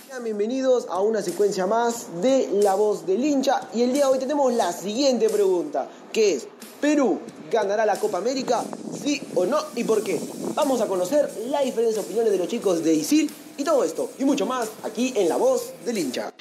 Sean 0.06 0.24
Bienvenidos 0.24 0.86
a 0.88 1.00
una 1.00 1.22
secuencia 1.22 1.66
más 1.66 2.22
de 2.22 2.48
La 2.62 2.76
Voz 2.76 3.04
del 3.04 3.24
Hincha 3.24 3.68
y 3.74 3.82
el 3.82 3.92
día 3.92 4.06
de 4.06 4.12
hoy 4.12 4.18
tenemos 4.18 4.52
la 4.54 4.72
siguiente 4.72 5.28
pregunta, 5.28 5.88
que 6.12 6.34
es, 6.34 6.48
¿Perú 6.80 7.20
ganará 7.50 7.86
la 7.86 7.98
Copa 7.98 8.18
América? 8.18 8.64
¿Sí 9.02 9.22
o 9.34 9.46
no? 9.46 9.58
¿Y 9.74 9.84
por 9.84 10.02
qué? 10.02 10.20
Vamos 10.54 10.80
a 10.80 10.86
conocer 10.86 11.30
la 11.48 11.62
diferencia 11.62 12.00
de 12.00 12.06
opiniones 12.06 12.32
de 12.32 12.38
los 12.38 12.48
chicos 12.48 12.82
de 12.82 12.94
Isil 12.94 13.30
y 13.56 13.64
todo 13.64 13.84
esto 13.84 14.10
y 14.18 14.24
mucho 14.24 14.46
más 14.46 14.68
aquí 14.82 15.12
en 15.16 15.28
La 15.28 15.36
Voz 15.36 15.72
del 15.84 15.98
Hincha. 15.98 16.32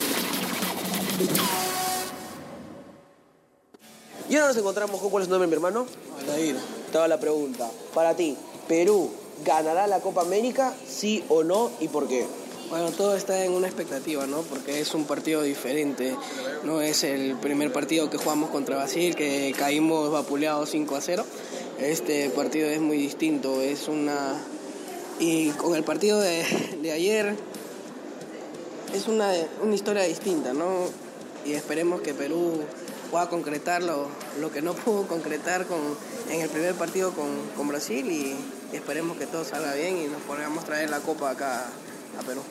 Y 4.28 4.36
ahora 4.36 4.48
nos 4.48 4.58
encontramos 4.58 5.00
con 5.00 5.10
cuál 5.10 5.24
es 5.24 5.30
tu 5.30 5.34
nombre, 5.34 5.48
mi 5.48 5.54
hermano. 5.54 5.86
Aldair. 6.20 6.56
Estaba 6.88 7.08
la 7.08 7.20
pregunta. 7.20 7.70
Para 7.94 8.16
ti, 8.16 8.36
¿Perú 8.68 9.12
ganará 9.46 9.86
la 9.86 10.00
Copa 10.00 10.22
América? 10.22 10.74
¿Sí 10.88 11.24
o 11.30 11.44
no? 11.44 11.70
¿Y 11.80 11.88
por 11.88 12.08
qué? 12.08 12.26
Bueno, 12.70 12.92
todo 12.92 13.16
está 13.16 13.46
en 13.46 13.52
una 13.52 13.68
expectativa, 13.68 14.26
¿no? 14.26 14.42
Porque 14.42 14.80
es 14.80 14.96
un 14.96 15.06
partido 15.06 15.44
diferente. 15.44 16.16
No 16.64 16.82
es 16.82 17.04
el 17.04 17.36
primer 17.36 17.72
partido 17.72 18.10
que 18.10 18.18
jugamos 18.18 18.50
contra 18.50 18.78
Brasil, 18.78 19.16
que 19.16 19.54
caímos 19.58 20.12
vapuleados 20.12 20.72
5 20.72 20.96
a 20.96 21.02
0. 21.02 21.26
Este 21.80 22.30
partido 22.32 22.68
es 22.68 22.82
muy 22.82 22.98
distinto. 22.98 23.62
Es 23.62 23.88
una. 23.88 24.42
Y 25.20 25.50
con 25.52 25.76
el 25.76 25.84
partido 25.84 26.20
de, 26.20 26.44
de 26.82 26.92
ayer, 26.92 27.36
es 28.96 29.08
una, 29.08 29.32
una 29.62 29.76
historia 29.76 30.04
distinta, 30.04 30.54
¿no? 30.54 30.90
Y 31.46 31.54
esperemos 31.54 32.02
que 32.02 32.16
Perú 32.16 32.62
pueda 33.12 33.30
concretar 33.30 33.84
lo, 33.84 34.08
lo 34.40 34.52
que 34.52 34.64
no 34.64 34.74
pudo 34.74 35.08
concretar 35.08 35.68
con, 35.68 35.80
en 36.32 36.42
el 36.42 36.50
primer 36.50 36.74
partido 36.74 37.14
con, 37.14 37.28
con 37.56 37.68
Brasil 37.68 38.12
y, 38.12 38.36
y 38.74 38.76
esperemos 38.76 39.18
que 39.18 39.28
todo 39.28 39.46
salga 39.46 39.76
bien 39.76 39.98
y 39.98 40.08
nos 40.08 40.22
podamos 40.24 40.66
traer 40.66 40.90
la 40.90 41.00
copa 41.00 41.30
acá 41.30 41.68
a 42.20 42.24
Perú. 42.24 42.42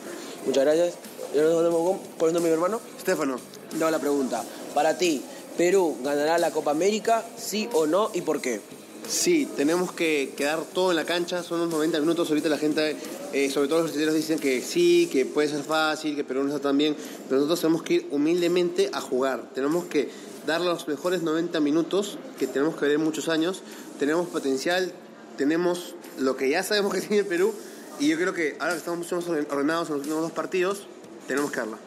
Muchas 0.45 0.63
gracias. 0.63 0.93
Y 1.33 1.37
ahora 1.37 1.51
nos 1.51 1.59
encontramos 1.59 2.01
con 2.17 2.29
tu 2.29 2.33
nombre, 2.33 2.51
mi 2.51 2.53
hermano. 2.53 2.81
Estefano. 2.97 3.37
Te 3.69 3.91
la 3.91 3.99
pregunta. 3.99 4.43
Para 4.73 4.97
ti, 4.97 5.23
¿Perú 5.57 5.97
ganará 6.03 6.37
la 6.37 6.51
Copa 6.51 6.71
América? 6.71 7.25
¿Sí 7.37 7.69
o 7.73 7.87
no? 7.87 8.11
¿Y 8.13 8.21
por 8.21 8.41
qué? 8.41 8.61
Sí, 9.07 9.47
tenemos 9.55 9.91
que 9.91 10.33
quedar 10.35 10.63
todo 10.73 10.89
en 10.89 10.95
la 10.95 11.05
cancha, 11.05 11.43
son 11.43 11.59
unos 11.61 11.73
90 11.73 11.99
minutos, 11.99 12.27
ahorita 12.29 12.49
la 12.49 12.57
gente, 12.57 12.95
eh, 13.33 13.51
sobre 13.51 13.67
todo 13.67 13.81
los 13.81 13.91
brasileños 13.91 14.15
dicen 14.15 14.39
que 14.39 14.61
sí, 14.61 15.07
que 15.11 15.27
puede 15.27 15.47
ser 15.47 15.61
fácil, 15.61 16.15
que 16.15 16.23
Perú 16.23 16.41
no 16.41 16.49
está 16.49 16.69
tan 16.69 16.77
bien, 16.77 16.95
pero 17.29 17.35
nosotros 17.35 17.61
tenemos 17.61 17.83
que 17.83 17.93
ir 17.93 18.07
humildemente 18.09 18.89
a 18.93 19.01
jugar, 19.01 19.51
tenemos 19.53 19.85
que 19.85 20.09
dar 20.45 20.61
los 20.61 20.87
mejores 20.87 21.21
90 21.23 21.59
minutos 21.59 22.17
que 22.37 22.47
tenemos 22.47 22.75
que 22.75 22.85
ver 22.85 22.95
en 22.95 23.03
muchos 23.03 23.29
años. 23.29 23.61
Tenemos 23.99 24.27
potencial, 24.27 24.91
tenemos 25.37 25.95
lo 26.19 26.35
que 26.35 26.49
ya 26.49 26.63
sabemos 26.63 26.93
que 26.93 27.01
tiene 27.01 27.19
el 27.19 27.25
Perú 27.25 27.53
y 27.99 28.09
yo 28.09 28.17
creo 28.17 28.33
que 28.33 28.55
ahora 28.59 28.73
que 28.73 28.79
estamos 28.79 28.99
mucho 28.99 29.15
más 29.15 29.27
ordenados 29.27 29.89
en 29.89 29.95
los 29.95 30.01
últimos 30.01 30.21
dos 30.21 30.31
partidos, 30.31 30.87
tenemos 31.27 31.51
que 31.51 31.57
darla. 31.57 31.77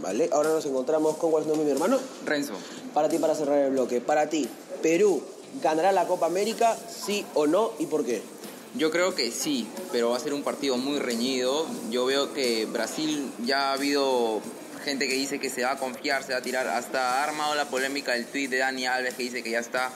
Vale, 0.00 0.30
ahora 0.32 0.50
nos 0.50 0.64
encontramos 0.64 1.16
con 1.16 1.30
cuál 1.30 1.44
es 1.48 1.56
mi 1.56 1.70
hermano. 1.70 1.98
Renzo. 2.24 2.54
Para 2.94 3.08
ti, 3.08 3.18
para 3.18 3.34
cerrar 3.34 3.58
el 3.58 3.72
bloque. 3.72 4.00
Para 4.00 4.28
ti, 4.28 4.48
Perú, 4.80 5.22
¿ganará 5.62 5.92
la 5.92 6.06
Copa 6.06 6.26
América? 6.26 6.76
¿Sí 6.88 7.26
o 7.34 7.46
no? 7.46 7.72
¿Y 7.78 7.86
por 7.86 8.04
qué? 8.04 8.22
Yo 8.74 8.90
creo 8.90 9.14
que 9.14 9.30
sí, 9.30 9.66
pero 9.90 10.10
va 10.10 10.16
a 10.16 10.20
ser 10.20 10.34
un 10.34 10.42
partido 10.42 10.76
muy 10.76 10.98
reñido. 10.98 11.66
Yo 11.90 12.06
veo 12.06 12.32
que 12.32 12.66
Brasil 12.66 13.32
ya 13.44 13.70
ha 13.70 13.72
habido 13.72 14.40
gente 14.84 15.08
que 15.08 15.14
dice 15.14 15.40
que 15.40 15.50
se 15.50 15.64
va 15.64 15.72
a 15.72 15.78
confiar, 15.78 16.22
se 16.22 16.32
va 16.32 16.38
a 16.38 16.42
tirar. 16.42 16.68
Hasta 16.68 17.20
ha 17.20 17.24
armado 17.24 17.54
la 17.54 17.64
polémica 17.64 18.12
del 18.12 18.26
tweet 18.26 18.48
de 18.48 18.58
Dani 18.58 18.86
Alves 18.86 19.14
que 19.14 19.24
dice 19.24 19.42
que 19.42 19.50
ya 19.50 19.58
está. 19.58 19.90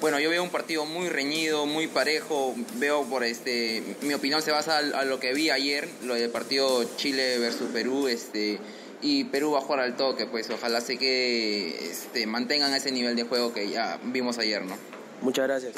Bueno, 0.00 0.20
yo 0.20 0.28
veo 0.28 0.42
un 0.42 0.50
partido 0.50 0.84
muy 0.84 1.08
reñido, 1.08 1.64
muy 1.64 1.86
parejo. 1.86 2.54
Veo 2.74 3.04
por 3.04 3.24
este, 3.24 3.82
mi 4.02 4.12
opinión 4.12 4.42
se 4.42 4.50
basa 4.50 4.78
a 4.78 5.04
lo 5.04 5.18
que 5.20 5.32
vi 5.32 5.48
ayer, 5.50 5.88
lo 6.04 6.14
del 6.14 6.30
partido 6.30 6.84
Chile 6.96 7.38
versus 7.38 7.70
Perú, 7.72 8.06
este, 8.06 8.58
y 9.00 9.24
Perú 9.24 9.52
va 9.52 9.58
a 9.58 9.62
jugar 9.62 9.80
al 9.80 9.96
toque, 9.96 10.26
pues 10.26 10.50
ojalá 10.50 10.82
se 10.82 10.98
que 10.98 11.90
este, 11.90 12.26
mantengan 12.26 12.74
ese 12.74 12.92
nivel 12.92 13.16
de 13.16 13.24
juego 13.24 13.54
que 13.54 13.70
ya 13.70 13.98
vimos 14.04 14.36
ayer, 14.38 14.64
¿no? 14.64 14.76
Muchas 15.22 15.46
gracias. 15.46 15.72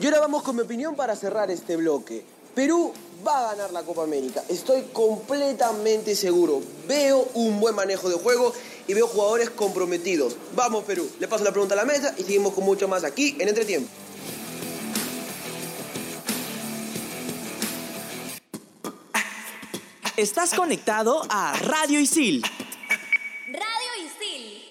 Y 0.00 0.04
ahora 0.06 0.20
vamos 0.20 0.44
con 0.44 0.54
mi 0.54 0.62
opinión 0.62 0.94
para 0.94 1.16
cerrar 1.16 1.50
este 1.50 1.76
bloque. 1.76 2.22
Perú 2.54 2.92
va 3.26 3.50
a 3.50 3.54
ganar 3.54 3.72
la 3.72 3.82
Copa 3.82 4.04
América. 4.04 4.44
Estoy 4.48 4.82
completamente 4.92 6.14
seguro. 6.14 6.62
Veo 6.86 7.26
un 7.34 7.58
buen 7.58 7.74
manejo 7.74 8.08
de 8.08 8.14
juego 8.14 8.52
y 8.86 8.94
veo 8.94 9.06
jugadores 9.06 9.50
comprometidos. 9.50 10.36
Vamos, 10.54 10.84
Perú. 10.84 11.10
Le 11.18 11.28
paso 11.28 11.44
la 11.44 11.52
pregunta 11.52 11.74
a 11.74 11.76
la 11.76 11.84
mesa 11.84 12.14
y 12.18 12.22
seguimos 12.22 12.54
con 12.54 12.64
mucho 12.64 12.88
más 12.88 13.04
aquí 13.04 13.36
en 13.38 13.48
Entretiempo. 13.48 13.88
Estás 20.16 20.54
conectado 20.54 21.22
a 21.28 21.58
Radio 21.58 21.98
Isil. 21.98 22.40
Radio 23.48 24.06
Isil. 24.06 24.62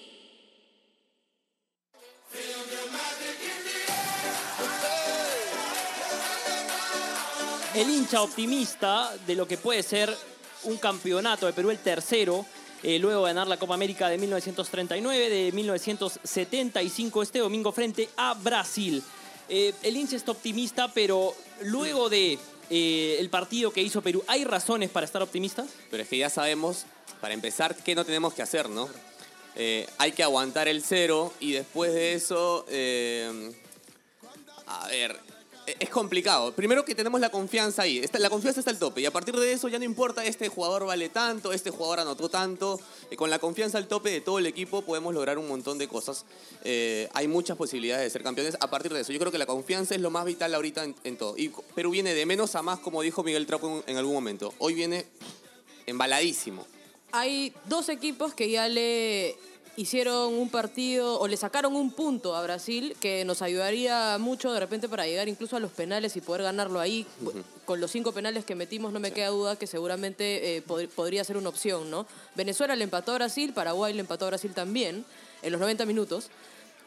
El 7.74 7.90
hincha 7.90 8.22
optimista 8.22 9.14
de 9.26 9.34
lo 9.34 9.46
que 9.46 9.58
puede 9.58 9.82
ser 9.82 10.16
un 10.62 10.78
campeonato 10.78 11.44
de 11.44 11.52
Perú, 11.52 11.70
el 11.70 11.78
tercero, 11.78 12.46
eh, 12.84 12.98
luego 12.98 13.22
de 13.22 13.32
ganar 13.32 13.48
la 13.48 13.56
Copa 13.56 13.74
América 13.74 14.08
de 14.08 14.18
1939, 14.18 15.30
de 15.30 15.52
1975, 15.52 17.22
este 17.22 17.38
domingo 17.38 17.72
frente 17.72 18.08
a 18.16 18.34
Brasil. 18.34 19.02
Eh, 19.48 19.74
el 19.82 19.96
hincha 19.96 20.16
está 20.16 20.32
optimista, 20.32 20.92
pero 20.92 21.34
luego 21.62 22.08
de 22.08 22.38
eh, 22.70 23.16
el 23.18 23.30
partido 23.30 23.70
que 23.70 23.82
hizo 23.82 24.02
Perú, 24.02 24.22
¿hay 24.26 24.44
razones 24.44 24.90
para 24.90 25.06
estar 25.06 25.22
optimistas? 25.22 25.68
Pero 25.90 26.02
es 26.02 26.08
que 26.08 26.18
ya 26.18 26.30
sabemos, 26.30 26.84
para 27.20 27.34
empezar, 27.34 27.74
qué 27.74 27.94
no 27.94 28.04
tenemos 28.04 28.34
que 28.34 28.42
hacer, 28.42 28.68
¿no? 28.68 28.88
Eh, 29.56 29.86
hay 29.98 30.12
que 30.12 30.22
aguantar 30.22 30.68
el 30.68 30.82
cero 30.82 31.32
y 31.40 31.52
después 31.52 31.92
de 31.92 32.14
eso, 32.14 32.66
a 34.66 34.88
ver, 34.88 35.16
es 35.66 35.90
complicado. 35.90 36.52
Primero 36.52 36.84
que 36.84 36.94
tenemos 36.94 37.20
la 37.20 37.30
confianza 37.30 37.82
ahí, 37.82 38.04
la 38.18 38.30
confianza 38.30 38.60
está 38.60 38.70
al 38.70 38.78
tope 38.78 39.00
y 39.00 39.06
a 39.06 39.10
partir 39.10 39.34
de 39.36 39.52
eso 39.52 39.68
ya 39.68 39.78
no 39.78 39.84
importa 39.84 40.24
este 40.24 40.48
jugador 40.48 40.86
vale 40.86 41.08
tanto, 41.08 41.52
este 41.52 41.70
jugador 41.70 42.00
anotó 42.00 42.28
tanto. 42.28 42.80
Eh, 43.10 43.16
con 43.16 43.30
la 43.30 43.38
confianza 43.38 43.78
al 43.78 43.88
tope 43.88 44.10
de 44.10 44.20
todo 44.20 44.38
el 44.38 44.46
equipo 44.46 44.82
podemos 44.82 45.14
lograr 45.14 45.38
un 45.38 45.48
montón 45.48 45.78
de 45.78 45.88
cosas. 45.88 46.24
Eh, 46.64 47.08
hay 47.14 47.28
muchas 47.28 47.56
posibilidades 47.56 48.04
de 48.04 48.10
ser 48.10 48.22
campeones 48.22 48.56
a 48.60 48.70
partir 48.70 48.92
de 48.92 49.00
eso. 49.00 49.12
Yo 49.12 49.18
creo 49.18 49.32
que 49.32 49.38
la 49.38 49.46
confianza 49.46 49.94
es 49.94 50.00
lo 50.00 50.10
más 50.10 50.24
vital 50.24 50.54
ahorita 50.54 50.84
en, 51.04 51.16
todo. 51.16 51.36
Y 51.36 51.50
Perú 51.74 51.90
viene 51.90 52.14
de 52.14 52.26
menos 52.26 52.54
a 52.54 52.62
más, 52.62 52.78
como 52.78 53.02
dijo 53.02 53.22
Miguel 53.22 53.46
Trapo 53.46 53.82
en 53.86 53.96
algún 53.96 54.14
momento. 54.14 54.54
Hoy 54.58 54.74
viene 54.74 55.06
embaladísimo. 55.86 56.66
Hay 57.12 57.54
dos 57.66 57.88
equipos 57.88 58.34
que 58.34 58.50
ya 58.50 58.68
le 58.68 59.36
hicieron 59.76 60.34
un 60.34 60.48
partido 60.50 61.18
o 61.20 61.26
le 61.26 61.36
sacaron 61.36 61.74
un 61.74 61.90
punto 61.90 62.36
a 62.36 62.42
Brasil 62.42 62.96
que 63.00 63.24
nos 63.24 63.42
ayudaría 63.42 64.16
mucho 64.18 64.52
de 64.52 64.60
repente 64.60 64.88
para 64.88 65.06
llegar 65.06 65.28
incluso 65.28 65.56
a 65.56 65.60
los 65.60 65.72
penales 65.72 66.16
y 66.16 66.20
poder 66.20 66.42
ganarlo 66.42 66.80
ahí. 66.80 67.06
Con 67.64 67.80
los 67.80 67.90
cinco 67.90 68.12
penales 68.12 68.44
que 68.44 68.54
metimos 68.54 68.92
no 68.92 69.00
me 69.00 69.12
queda 69.12 69.28
duda 69.28 69.56
que 69.56 69.66
seguramente 69.66 70.56
eh, 70.56 70.62
pod- 70.66 70.88
podría 70.88 71.24
ser 71.24 71.36
una 71.36 71.48
opción, 71.48 71.90
¿no? 71.90 72.06
Venezuela 72.34 72.76
le 72.76 72.84
empató 72.84 73.12
a 73.12 73.14
Brasil, 73.16 73.52
Paraguay 73.52 73.92
le 73.94 74.00
empató 74.00 74.26
a 74.26 74.28
Brasil 74.28 74.52
también 74.54 75.04
en 75.42 75.52
los 75.52 75.60
90 75.60 75.84
minutos. 75.86 76.28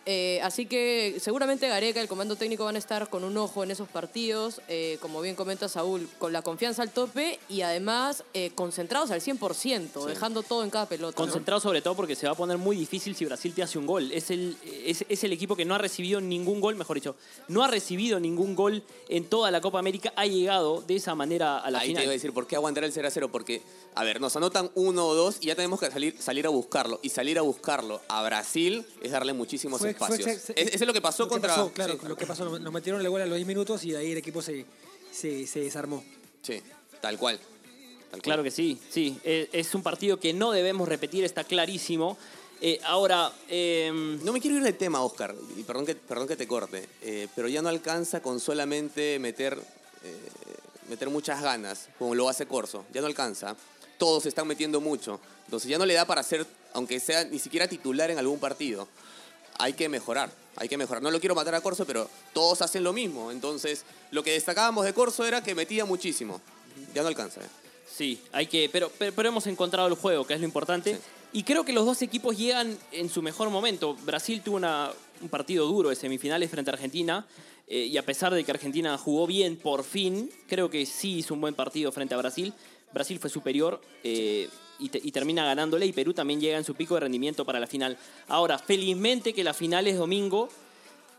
Eh, 0.09 0.39
así 0.41 0.65
que 0.67 1.17
seguramente 1.19 1.67
Gareca, 1.67 1.99
el 1.99 2.07
comando 2.07 2.37
técnico 2.37 2.63
van 2.63 2.77
a 2.77 2.79
estar 2.79 3.09
con 3.09 3.25
un 3.25 3.35
ojo 3.35 3.61
en 3.65 3.71
esos 3.71 3.89
partidos, 3.89 4.61
eh, 4.69 4.97
como 5.01 5.19
bien 5.19 5.35
comenta 5.35 5.67
Saúl, 5.67 6.07
con 6.17 6.31
la 6.31 6.41
confianza 6.43 6.81
al 6.81 6.91
tope 6.91 7.39
y 7.49 7.59
además 7.61 8.23
eh, 8.33 8.51
concentrados 8.55 9.11
al 9.11 9.19
100%, 9.19 10.05
dejando 10.05 10.43
todo 10.43 10.63
en 10.63 10.69
cada 10.69 10.85
pelota. 10.87 11.11
¿no? 11.19 11.25
Concentrado 11.25 11.59
sobre 11.59 11.81
todo 11.81 11.93
porque 11.95 12.15
se 12.15 12.25
va 12.25 12.31
a 12.31 12.35
poner 12.35 12.57
muy 12.57 12.77
difícil 12.77 13.17
si 13.17 13.25
Brasil 13.25 13.53
te 13.53 13.63
hace 13.63 13.77
un 13.77 13.85
gol. 13.85 14.09
Es 14.13 14.31
el, 14.31 14.55
es, 14.63 15.03
es 15.09 15.23
el 15.25 15.33
equipo 15.33 15.57
que 15.57 15.65
no 15.65 15.75
ha 15.75 15.77
recibido 15.77 16.21
ningún 16.21 16.61
gol, 16.61 16.77
mejor 16.77 16.95
dicho, 16.95 17.17
no 17.49 17.61
ha 17.63 17.67
recibido 17.67 18.17
ningún 18.21 18.55
gol 18.55 18.83
en 19.09 19.25
toda 19.25 19.51
la 19.51 19.59
Copa 19.59 19.79
América, 19.79 20.13
ha 20.15 20.25
llegado 20.25 20.81
de 20.87 20.95
esa 20.95 21.15
manera 21.15 21.57
a 21.59 21.69
la 21.69 21.79
Ahí 21.79 21.87
te 21.87 21.89
final. 21.89 22.03
iba 22.03 22.11
a 22.11 22.13
decir, 22.13 22.31
¿por 22.31 22.47
qué 22.47 22.55
aguantar 22.55 22.85
el 22.85 22.93
0 22.93 23.09
a 23.09 23.11
0? 23.11 23.29
Porque, 23.29 23.61
a 23.93 24.05
ver, 24.05 24.21
nos 24.21 24.37
anotan 24.37 24.71
uno 24.73 25.05
o 25.05 25.15
dos 25.15 25.39
y 25.41 25.47
ya 25.47 25.55
tenemos 25.55 25.81
que 25.81 25.91
salir, 25.91 26.15
salir 26.17 26.45
a 26.45 26.49
buscarlo. 26.49 27.01
Y 27.01 27.09
salir 27.09 27.37
a 27.37 27.41
buscarlo 27.41 27.99
a 28.07 28.23
Brasil 28.23 28.85
es 29.01 29.11
darle 29.11 29.33
muchísimos 29.33 29.81
Fue- 29.81 29.96
fue 29.97 30.15
espacios. 30.17 30.49
Es- 30.55 30.67
Eso 30.67 30.75
es 30.83 30.87
lo 30.87 30.93
que 30.93 31.01
pasó 31.01 31.23
lo 31.23 31.29
que 31.29 31.33
contra... 31.33 31.49
pasó, 31.55 31.71
claro, 31.71 31.93
Sí. 32.01 32.07
lo 32.07 32.15
que 32.15 32.25
pasó, 32.25 32.59
nos 32.59 32.73
metieron 32.73 33.01
el 33.01 33.09
gol 33.09 33.21
a 33.21 33.25
los 33.25 33.35
10 33.35 33.47
minutos 33.47 33.83
y 33.85 33.91
de 33.91 33.97
ahí 33.97 34.11
el 34.11 34.17
equipo 34.17 34.41
se, 34.41 34.65
se, 35.11 35.45
se 35.47 35.59
desarmó. 35.61 36.03
Sí, 36.41 36.61
tal 37.01 37.17
cual. 37.17 37.37
Tal 37.39 38.09
cual. 38.11 38.21
Claro 38.21 38.43
que 38.43 38.51
sí, 38.51 38.79
sí. 38.89 39.17
Eh, 39.23 39.49
Es 39.51 39.73
un 39.75 39.83
partido 39.83 40.19
que 40.19 40.33
no 40.33 40.51
debemos 40.51 40.87
repetir, 40.87 41.23
está 41.25 41.43
clarísimo. 41.43 42.17
Eh, 42.61 42.79
ahora, 42.85 43.31
em, 43.49 44.23
No 44.23 44.33
me 44.33 44.41
quiero 44.41 44.57
ir 44.57 44.63
del 44.63 44.77
tema, 44.77 45.03
Oscar, 45.03 45.35
y 45.57 45.63
perdón 45.63 45.85
que, 45.85 45.93
perdón 45.95 46.27
que 46.27 46.35
te 46.35 46.47
corte, 46.47 46.87
eh, 47.01 47.27
pero 47.35 47.47
ya 47.47 47.61
no 47.61 47.69
alcanza 47.69 48.21
con 48.21 48.39
solamente 48.39 49.19
meter, 49.19 49.59
eh, 50.03 50.17
meter 50.89 51.09
muchas 51.09 51.41
ganas, 51.41 51.89
como 51.99 52.15
lo 52.15 52.27
hace 52.29 52.47
Corso. 52.47 52.85
Ya 52.93 53.01
no 53.01 53.07
alcanza. 53.07 53.55
Todos 53.99 54.23
se 54.23 54.29
están 54.29 54.47
metiendo 54.47 54.79
mucho. 54.81 55.19
Entonces 55.45 55.69
ya 55.69 55.77
no 55.77 55.85
le 55.85 55.93
da 55.93 56.05
para 56.05 56.23
ser, 56.23 56.45
aunque 56.73 56.99
sea 56.99 57.25
ni 57.25 57.37
siquiera 57.39 57.67
titular 57.67 58.09
en 58.09 58.17
algún 58.17 58.39
partido. 58.39 58.87
Hay 59.59 59.73
que 59.73 59.89
mejorar, 59.89 60.29
hay 60.55 60.67
que 60.69 60.77
mejorar. 60.77 61.01
No 61.01 61.11
lo 61.11 61.19
quiero 61.19 61.35
matar 61.35 61.55
a 61.55 61.61
Corso, 61.61 61.85
pero 61.85 62.09
todos 62.33 62.61
hacen 62.61 62.83
lo 62.83 62.93
mismo. 62.93 63.31
Entonces, 63.31 63.83
lo 64.11 64.23
que 64.23 64.31
destacábamos 64.31 64.85
de 64.85 64.93
Corso 64.93 65.25
era 65.25 65.41
que 65.43 65.55
metía 65.55 65.85
muchísimo. 65.85 66.41
Ya 66.93 67.01
no 67.01 67.07
alcanza. 67.07 67.41
eh. 67.41 67.47
Sí, 67.91 68.21
hay 68.31 68.45
que, 68.47 68.69
pero, 68.71 68.91
pero, 68.99 69.11
pero 69.15 69.29
hemos 69.29 69.47
encontrado 69.47 69.87
el 69.87 69.95
juego, 69.95 70.25
que 70.27 70.33
es 70.35 70.39
lo 70.39 70.45
importante. 70.45 70.99
Y 71.33 71.43
creo 71.43 71.65
que 71.65 71.73
los 71.73 71.85
dos 71.85 72.01
equipos 72.03 72.37
llegan 72.37 72.77
en 72.91 73.09
su 73.09 73.21
mejor 73.21 73.49
momento. 73.49 73.95
Brasil 74.05 74.41
tuvo 74.43 74.57
una- 74.57 74.91
un 75.21 75.29
partido 75.29 75.65
duro 75.65 75.89
de 75.89 75.95
semifinales 75.95 76.49
frente 76.51 76.69
a 76.71 76.73
Argentina. 76.73 77.25
eh, 77.69 77.79
y 77.85 77.97
a 77.97 78.05
pesar 78.05 78.33
de 78.33 78.45
que 78.45 78.51
Argentina 78.51 78.97
jugó 78.97 79.27
bien 79.27 79.57
por 79.57 79.83
fin, 79.83 80.31
creo 80.47 80.69
que 80.69 80.85
sí 80.85 81.17
hizo 81.17 81.33
un 81.33 81.41
buen 81.41 81.53
partido 81.53 81.91
frente 81.91 82.13
a 82.13 82.17
Brasil. 82.17 82.53
Brasil 82.93 83.19
fue 83.19 83.29
superior 83.29 83.81
eh, 84.05 84.47
y, 84.79 84.89
te- 84.89 85.01
y 85.03 85.11
termina 85.11 85.45
ganándole. 85.45 85.85
Y 85.85 85.93
Perú 85.93 86.13
también 86.13 86.39
llega 86.41 86.57
en 86.57 86.63
su 86.63 86.75
pico 86.75 86.93
de 86.95 87.01
rendimiento 87.01 87.45
para 87.45 87.59
la 87.59 87.67
final. 87.67 87.97
Ahora, 88.27 88.57
felizmente 88.59 89.33
que 89.33 89.43
la 89.43 89.53
final 89.53 89.87
es 89.87 89.97
domingo 89.97 90.49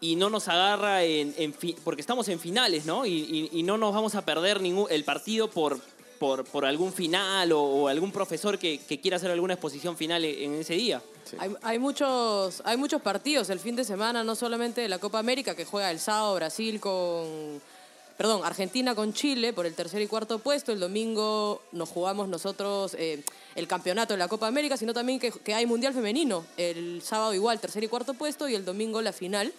y 0.00 0.16
no 0.16 0.30
nos 0.30 0.46
agarra 0.48 1.02
en, 1.04 1.34
en 1.38 1.52
fi- 1.52 1.76
porque 1.84 2.00
estamos 2.00 2.28
en 2.28 2.38
finales, 2.38 2.86
¿no? 2.86 3.04
Y, 3.06 3.10
y- 3.52 3.58
y 3.58 3.62
no 3.62 3.76
nos 3.78 3.92
vamos 3.94 4.14
a 4.14 4.24
perder 4.24 4.60
ningún 4.60 4.86
el 4.90 5.02
partido 5.04 5.50
por, 5.50 5.80
por, 6.20 6.44
por 6.44 6.64
algún 6.64 6.92
final 6.92 7.50
o, 7.52 7.60
o 7.62 7.88
algún 7.88 8.12
profesor 8.12 8.58
que, 8.58 8.78
que 8.78 9.00
quiera 9.00 9.16
hacer 9.16 9.30
alguna 9.30 9.54
exposición 9.54 9.96
final 9.96 10.24
e- 10.24 10.44
en 10.44 10.54
ese 10.54 10.74
día. 10.74 11.02
Hay, 11.38 11.50
hay 11.62 11.78
muchos, 11.78 12.62
hay 12.64 12.76
muchos 12.76 13.02
partidos 13.02 13.50
el 13.50 13.58
fin 13.60 13.76
de 13.76 13.84
semana, 13.84 14.22
no 14.24 14.34
solamente 14.34 14.80
de 14.80 14.88
la 14.88 14.98
Copa 14.98 15.18
América, 15.18 15.54
que 15.54 15.64
juega 15.64 15.90
el 15.90 15.98
sábado 15.98 16.34
Brasil 16.36 16.80
con. 16.80 17.60
Perdón, 18.18 18.42
Argentina 18.44 18.96
con 18.96 19.12
Chile 19.14 19.52
por 19.52 19.64
el 19.64 19.74
tercer 19.74 20.02
y 20.02 20.08
cuarto 20.08 20.40
puesto. 20.40 20.72
El 20.72 20.80
domingo 20.80 21.62
nos 21.70 21.88
jugamos 21.88 22.28
nosotros 22.28 22.94
eh, 22.98 23.22
el 23.54 23.68
campeonato 23.68 24.12
de 24.14 24.18
la 24.18 24.26
Copa 24.26 24.48
América, 24.48 24.76
sino 24.76 24.92
también 24.92 25.20
que, 25.20 25.30
que 25.30 25.54
hay 25.54 25.66
Mundial 25.66 25.94
Femenino. 25.94 26.44
El 26.56 27.00
sábado 27.00 27.32
igual, 27.32 27.60
tercer 27.60 27.84
y 27.84 27.86
cuarto 27.86 28.14
puesto, 28.14 28.48
y 28.48 28.56
el 28.56 28.64
domingo 28.64 29.00
la 29.02 29.12
final. 29.12 29.52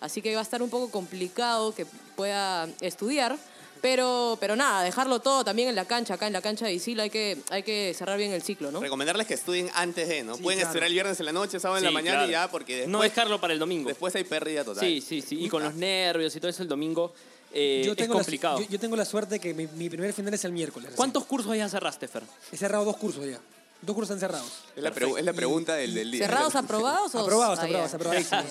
Así 0.00 0.20
que 0.20 0.34
va 0.34 0.40
a 0.40 0.42
estar 0.42 0.62
un 0.62 0.68
poco 0.68 0.90
complicado 0.90 1.74
que 1.74 1.86
pueda 2.14 2.68
estudiar. 2.82 3.38
Pero, 3.80 4.36
pero 4.40 4.56
nada, 4.56 4.84
dejarlo 4.84 5.18
todo 5.20 5.42
también 5.42 5.68
en 5.68 5.74
la 5.74 5.86
cancha, 5.86 6.14
acá 6.14 6.28
en 6.28 6.32
la 6.32 6.40
cancha 6.40 6.66
de 6.66 6.72
Isil 6.72 7.00
hay 7.00 7.10
que, 7.10 7.38
hay 7.50 7.64
que 7.64 7.92
cerrar 7.98 8.16
bien 8.16 8.30
el 8.30 8.40
ciclo, 8.42 8.70
¿no? 8.70 8.80
Recomendarles 8.80 9.26
que 9.26 9.34
estudien 9.34 9.70
antes 9.74 10.06
de, 10.06 10.22
¿no? 10.22 10.36
Sí, 10.36 10.42
Pueden 10.42 10.60
claro. 10.60 10.68
estudiar 10.70 10.86
el 10.86 10.92
viernes 10.92 11.18
en 11.18 11.26
la 11.26 11.32
noche, 11.32 11.58
sábado 11.58 11.78
en 11.78 11.84
la 11.86 11.90
mañana 11.90 12.18
claro. 12.18 12.28
y 12.28 12.32
ya, 12.32 12.48
porque 12.48 12.74
después, 12.76 12.92
No 12.92 13.00
dejarlo 13.02 13.40
para 13.40 13.54
el 13.54 13.58
domingo. 13.58 13.88
después 13.88 14.14
hay 14.14 14.22
pérdida 14.22 14.62
total. 14.62 14.84
Sí, 14.86 15.00
sí, 15.00 15.20
sí. 15.20 15.44
Y 15.44 15.48
con 15.48 15.64
los 15.64 15.74
nervios 15.74 16.36
y 16.36 16.38
todo 16.38 16.48
eso 16.50 16.62
el 16.62 16.68
domingo 16.68 17.12
eh, 17.52 17.82
yo, 17.84 17.92
es 17.92 17.98
tengo 17.98 18.14
la, 18.18 18.24
yo, 18.58 18.66
yo 18.68 18.78
tengo 18.80 18.96
la 18.96 19.04
suerte 19.04 19.38
que 19.38 19.52
mi, 19.54 19.66
mi 19.66 19.88
primer 19.90 20.12
final 20.12 20.32
es 20.34 20.44
el 20.44 20.52
miércoles. 20.52 20.92
¿Cuántos 20.96 21.24
cursos 21.26 21.56
ya 21.56 21.68
cerraste, 21.68 22.08
Fer? 22.08 22.22
He 22.50 22.56
cerrado 22.56 22.84
dos 22.84 22.96
cursos 22.96 23.24
ya. 23.26 23.40
Dos 23.82 23.96
cursos 23.96 24.14
están 24.14 24.30
cerrados. 24.30 24.52
Es 24.76 24.82
la, 24.82 24.94
pregu- 24.94 25.18
es 25.18 25.24
la 25.24 25.32
pregunta 25.32 25.74
del, 25.74 25.92
del 25.92 26.10
día. 26.12 26.24
¿Cerrados, 26.26 26.54
aprobados 26.54 27.14
o 27.16 27.18
Aprobados, 27.18 27.58
Ah, 27.58 27.62
aprobados, 27.64 27.94
aprobadísimos. 27.94 28.44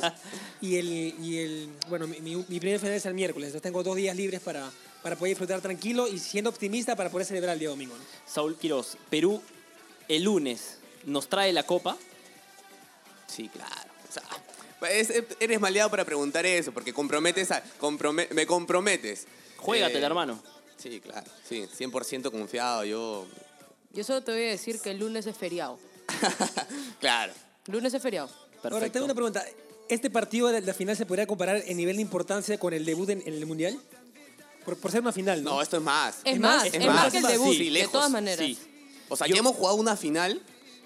y 0.60 0.76
el, 0.76 0.88
y 1.24 1.38
el, 1.38 1.70
bueno, 1.88 2.06
mi, 2.06 2.20
mi- 2.20 2.36
mi 2.48 2.60
primer 2.60 2.80
final 2.80 2.96
es 2.96 3.06
el 3.06 3.14
miércoles, 3.14 3.48
entonces 3.48 3.62
tengo 3.64 3.82
dos 3.82 3.96
días 3.96 4.14
libres 4.16 4.42
para, 4.42 4.70
para 5.02 5.16
poder 5.16 5.30
disfrutar 5.32 5.62
tranquilo 5.62 6.08
y 6.10 6.20
siendo 6.20 6.50
optimista 6.50 6.98
para 6.98 7.10
poder 7.10 7.26
celebrar 7.26 7.54
el 7.54 7.60
día 7.60 7.70
domingo. 7.70 7.96
¿no? 7.96 8.04
Saúl 8.28 8.58
Quiroz, 8.58 8.98
Perú 9.10 9.42
el 10.10 10.24
lunes 10.24 10.80
nos 11.06 11.30
trae 11.30 11.54
la 11.54 11.64
copa. 11.64 11.96
Sí, 13.28 13.48
claro. 13.48 13.90
O 14.10 14.14
sea, 14.14 14.24
es- 14.90 15.14
eres 15.40 15.60
maleado 15.60 15.90
para 15.90 16.06
preguntar 16.06 16.46
eso, 16.46 16.72
porque 16.72 16.94
comprometes 16.94 17.52
a, 17.52 17.64
comprome- 17.80 18.30
me 18.32 18.46
comprometes. 18.46 19.28
Juégatela, 19.58 20.00
Eh, 20.00 20.06
hermano. 20.06 20.42
Sí, 20.78 21.00
claro. 21.00 21.30
Sí, 21.48 21.68
100% 21.78 22.32
confiado. 22.32 22.84
Yo, 22.86 23.28
Yo 23.94 24.04
solo 24.04 24.22
te 24.24 24.32
voy 24.32 24.42
a 24.44 24.50
decir 24.52 24.80
que 24.80 24.92
el 24.92 25.00
lunes 25.00 25.26
es 25.28 25.38
feriado. 25.38 25.78
claro. 27.00 27.34
Lunes 27.68 27.94
es 27.94 28.02
feriado. 28.02 28.30
Ahora, 28.64 28.90
tengo 28.92 29.06
una 29.06 29.14
pregunta. 29.16 29.44
¿Este 29.90 30.10
partido 30.10 30.48
de 30.48 30.62
la 30.62 30.74
final 30.74 30.96
se 30.96 31.06
podría 31.06 31.28
comparar 31.28 31.62
en 31.66 31.76
nivel 31.78 31.98
de 31.98 32.02
importancia 32.02 32.58
con 32.58 32.74
el 32.74 32.86
debut 32.86 33.10
en, 33.10 33.22
en 33.26 33.34
el 33.34 33.46
Mundial? 33.46 33.78
Por, 34.66 34.78
por 34.78 34.92
ser 34.92 35.02
una 35.02 35.12
final, 35.12 35.44
¿no? 35.44 35.56
No, 35.56 35.62
esto 35.62 35.78
es 35.78 35.84
más. 35.84 36.20
Es 36.24 36.40
más, 36.40 36.66
es 36.66 36.86
más 36.86 37.12
que 37.12 37.18
el 37.18 37.24
debut, 37.28 37.54
Sí, 37.56 37.66
de 37.66 37.72
lejos. 37.72 37.92
todas 37.92 38.10
maneras. 38.12 38.46
Sí. 38.46 38.58
O 39.10 39.18
sea, 39.18 39.28
ya 39.28 39.36
hemos 39.38 39.56
jugado 39.56 39.76
una 39.76 39.96
final, 39.98 40.42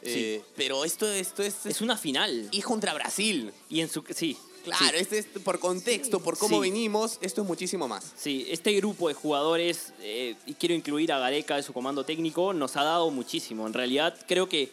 eh, 0.05 0.41
pero 0.55 0.85
esto, 0.85 1.09
esto 1.11 1.43
es... 1.43 1.65
Es 1.65 1.81
una 1.81 1.97
final. 1.97 2.47
Y 2.51 2.61
contra 2.61 2.93
Brasil. 2.93 3.51
Y 3.69 3.81
en 3.81 3.89
su... 3.89 4.03
Sí. 4.13 4.37
Claro, 4.63 4.83
sí. 4.89 4.95
este 4.97 5.19
es 5.19 5.25
por 5.43 5.59
contexto, 5.59 6.19
por 6.19 6.39
cómo 6.39 6.55
Sí. 6.63 6.69
venimos, 6.71 7.19
esto 7.21 7.43
es 7.43 7.47
muchísimo 7.47 7.87
más. 7.87 8.13
Sí, 8.17 8.47
este 8.49 8.73
grupo 8.73 9.07
de 9.09 9.13
jugadores, 9.13 9.93
eh, 10.01 10.35
y 10.47 10.55
quiero 10.55 10.73
incluir 10.73 11.11
a 11.13 11.19
Gareca 11.19 11.55
de 11.55 11.61
su 11.61 11.71
comando 11.71 12.03
técnico, 12.03 12.51
nos 12.51 12.75
ha 12.75 12.83
dado 12.83 13.11
muchísimo. 13.11 13.67
En 13.67 13.73
realidad, 13.73 14.17
creo 14.27 14.49
que 14.49 14.71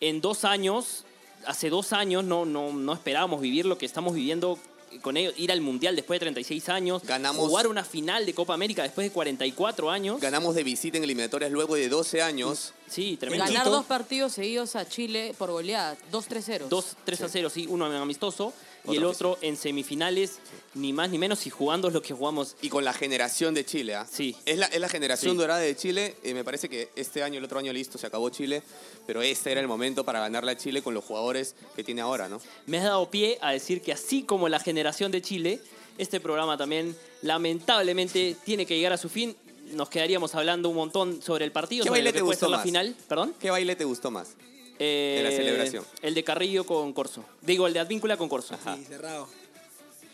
en 0.00 0.20
dos 0.20 0.44
años, 0.44 1.04
hace 1.44 1.70
dos 1.70 1.92
años, 1.92 2.22
no, 2.22 2.44
no, 2.44 2.72
no 2.72 2.92
esperábamos 2.92 3.40
vivir 3.40 3.66
lo 3.66 3.78
que 3.78 3.86
estamos 3.86 4.14
viviendo 4.14 4.60
con 5.00 5.16
ellos, 5.16 5.34
ir 5.36 5.50
al 5.52 5.60
Mundial 5.60 5.96
después 5.96 6.16
de 6.18 6.24
36 6.26 6.68
años, 6.68 7.02
Ganamos- 7.04 7.46
jugar 7.48 7.66
una 7.66 7.84
final 7.84 8.26
de 8.26 8.34
Copa 8.34 8.54
América 8.54 8.82
después 8.82 9.06
de 9.06 9.12
44 9.12 9.90
años. 9.90 10.20
Ganamos 10.20 10.54
de 10.54 10.62
visita 10.64 10.98
en 10.98 11.04
eliminatorias 11.04 11.50
luego 11.50 11.74
de 11.76 11.88
12 11.88 12.20
años. 12.22 12.72
Sí, 12.88 13.16
tremendo. 13.18 13.44
Ganar 13.46 13.66
dos 13.70 13.86
partidos 13.86 14.32
seguidos 14.32 14.76
a 14.76 14.86
Chile 14.88 15.34
por 15.38 15.50
goleada. 15.50 15.96
2-3-0. 16.10 16.68
2 16.68 16.96
3 17.04 17.22
a 17.22 17.28
0, 17.28 17.48
sí, 17.50 17.66
uno 17.68 17.86
en 17.86 17.94
amistoso 18.00 18.52
y 18.84 18.96
el 18.96 19.04
Otro 19.04 19.38
en 19.42 19.56
semifinales, 19.56 20.38
ni 20.74 20.92
más 20.92 21.10
ni 21.10 21.18
menos, 21.18 21.46
y 21.46 21.50
jugando 21.50 21.88
lo 21.90 22.02
que 22.02 22.14
jugamos. 22.14 22.56
Y 22.62 22.68
con 22.68 22.84
la 22.84 22.92
generación 22.92 23.54
de 23.54 23.64
Chile, 23.64 23.94
¿ah? 23.94 24.06
Sí. 24.10 24.34
Es 24.44 24.58
la, 24.58 24.66
es 24.66 24.80
la 24.80 24.88
generación 24.88 25.32
Sí. 25.32 25.38
dorada 25.38 25.60
de 25.60 25.76
Chile. 25.76 26.16
eh, 26.24 26.34
me 26.34 26.42
parece 26.44 26.68
que 26.68 26.88
este 26.96 27.22
año, 27.22 27.38
el 27.38 27.44
otro 27.44 27.58
año 27.58 27.72
listo, 27.72 27.96
se 27.98 28.06
acabó 28.06 28.28
Chile. 28.30 28.62
Pero 29.06 29.22
este 29.22 29.52
era 29.52 29.60
el 29.60 29.68
momento 29.68 30.04
para 30.04 30.20
ganarle 30.20 30.52
a 30.52 30.56
Chile 30.56 30.82
con 30.82 30.94
los 30.94 31.04
jugadores 31.04 31.54
que 31.76 31.84
tiene 31.84 32.00
ahora, 32.00 32.28
¿no? 32.28 32.40
Me 32.66 32.78
has 32.78 32.84
dado 32.84 33.10
pie 33.10 33.38
a 33.40 33.52
decir 33.52 33.82
que 33.82 33.92
así 33.92 34.22
como 34.24 34.48
la 34.48 34.58
generación 34.58 35.12
de 35.12 35.22
Chile, 35.22 35.60
este 35.98 36.18
programa 36.20 36.56
también 36.56 36.96
lamentablemente 37.22 38.36
tiene 38.44 38.66
que 38.66 38.76
llegar 38.76 38.92
a 38.92 38.96
su 38.96 39.08
fin. 39.08 39.36
Nos 39.74 39.88
quedaríamos 39.88 40.34
hablando 40.34 40.68
un 40.68 40.76
montón 40.76 41.22
sobre 41.22 41.44
el 41.44 41.52
partido, 41.52 41.84
¿Qué 41.84 41.88
sobre 41.88 42.00
baile 42.00 42.10
que 42.12 42.18
te 42.18 42.24
puede 42.24 42.32
gustó 42.34 42.46
ser 42.46 42.50
la 42.50 42.56
más? 42.58 42.64
final. 42.64 42.96
¿Perdón? 43.08 43.34
¿Qué 43.40 43.50
baile 43.50 43.76
te 43.76 43.84
gustó 43.84 44.10
más? 44.10 44.30
Eh, 44.78 45.14
De 45.18 45.30
la 45.30 45.36
celebración. 45.36 45.84
El 46.02 46.14
de 46.14 46.24
Carrillo 46.24 46.64
con 46.64 46.92
Corso. 46.92 47.24
Digo, 47.40 47.66
el 47.66 47.72
de 47.72 47.80
Advíncula 47.80 48.16
con 48.16 48.28
Corso. 48.28 48.56
Sí, 48.56 48.84
cerrado. 48.84 49.28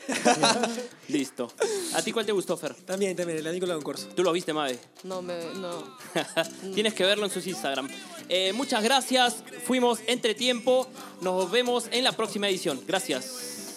Listo. 1.09 1.53
¿A 1.95 2.03
ti 2.03 2.13
cuál 2.13 2.27
te 2.27 2.33
gustó, 2.33 2.57
Fer? 2.57 2.75
También, 2.75 3.15
también, 3.17 3.39
el 3.39 3.47
Anícola 3.47 3.75
Concurso. 3.75 4.09
¿Tú 4.09 4.23
lo 4.23 4.33
viste, 4.33 4.53
Mabe? 4.53 4.79
No, 5.05 5.23
me, 5.23 5.35
no. 5.57 5.97
Tienes 6.75 6.95
que 6.95 7.05
verlo 7.05 7.27
en 7.27 7.31
sus 7.31 7.47
Instagram. 7.47 7.89
Eh, 8.29 8.53
muchas 8.53 8.83
gracias. 8.83 9.43
Fuimos 9.67 10.01
entre 10.07 10.35
tiempo. 10.35 10.89
Nos 11.21 11.51
vemos 11.51 11.89
en 11.91 12.05
la 12.05 12.13
próxima 12.13 12.49
edición. 12.49 12.83
Gracias. 12.87 13.77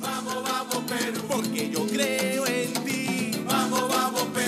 Vamos, 0.00 0.42
vamos, 0.42 0.84
Perú, 0.90 1.20
porque 1.28 1.70
yo 1.70 1.86
creo 1.86 2.46
en 2.46 2.72
ti. 2.84 3.30
Vamos, 3.44 3.88
vamos, 3.88 4.22
Perú, 4.34 4.47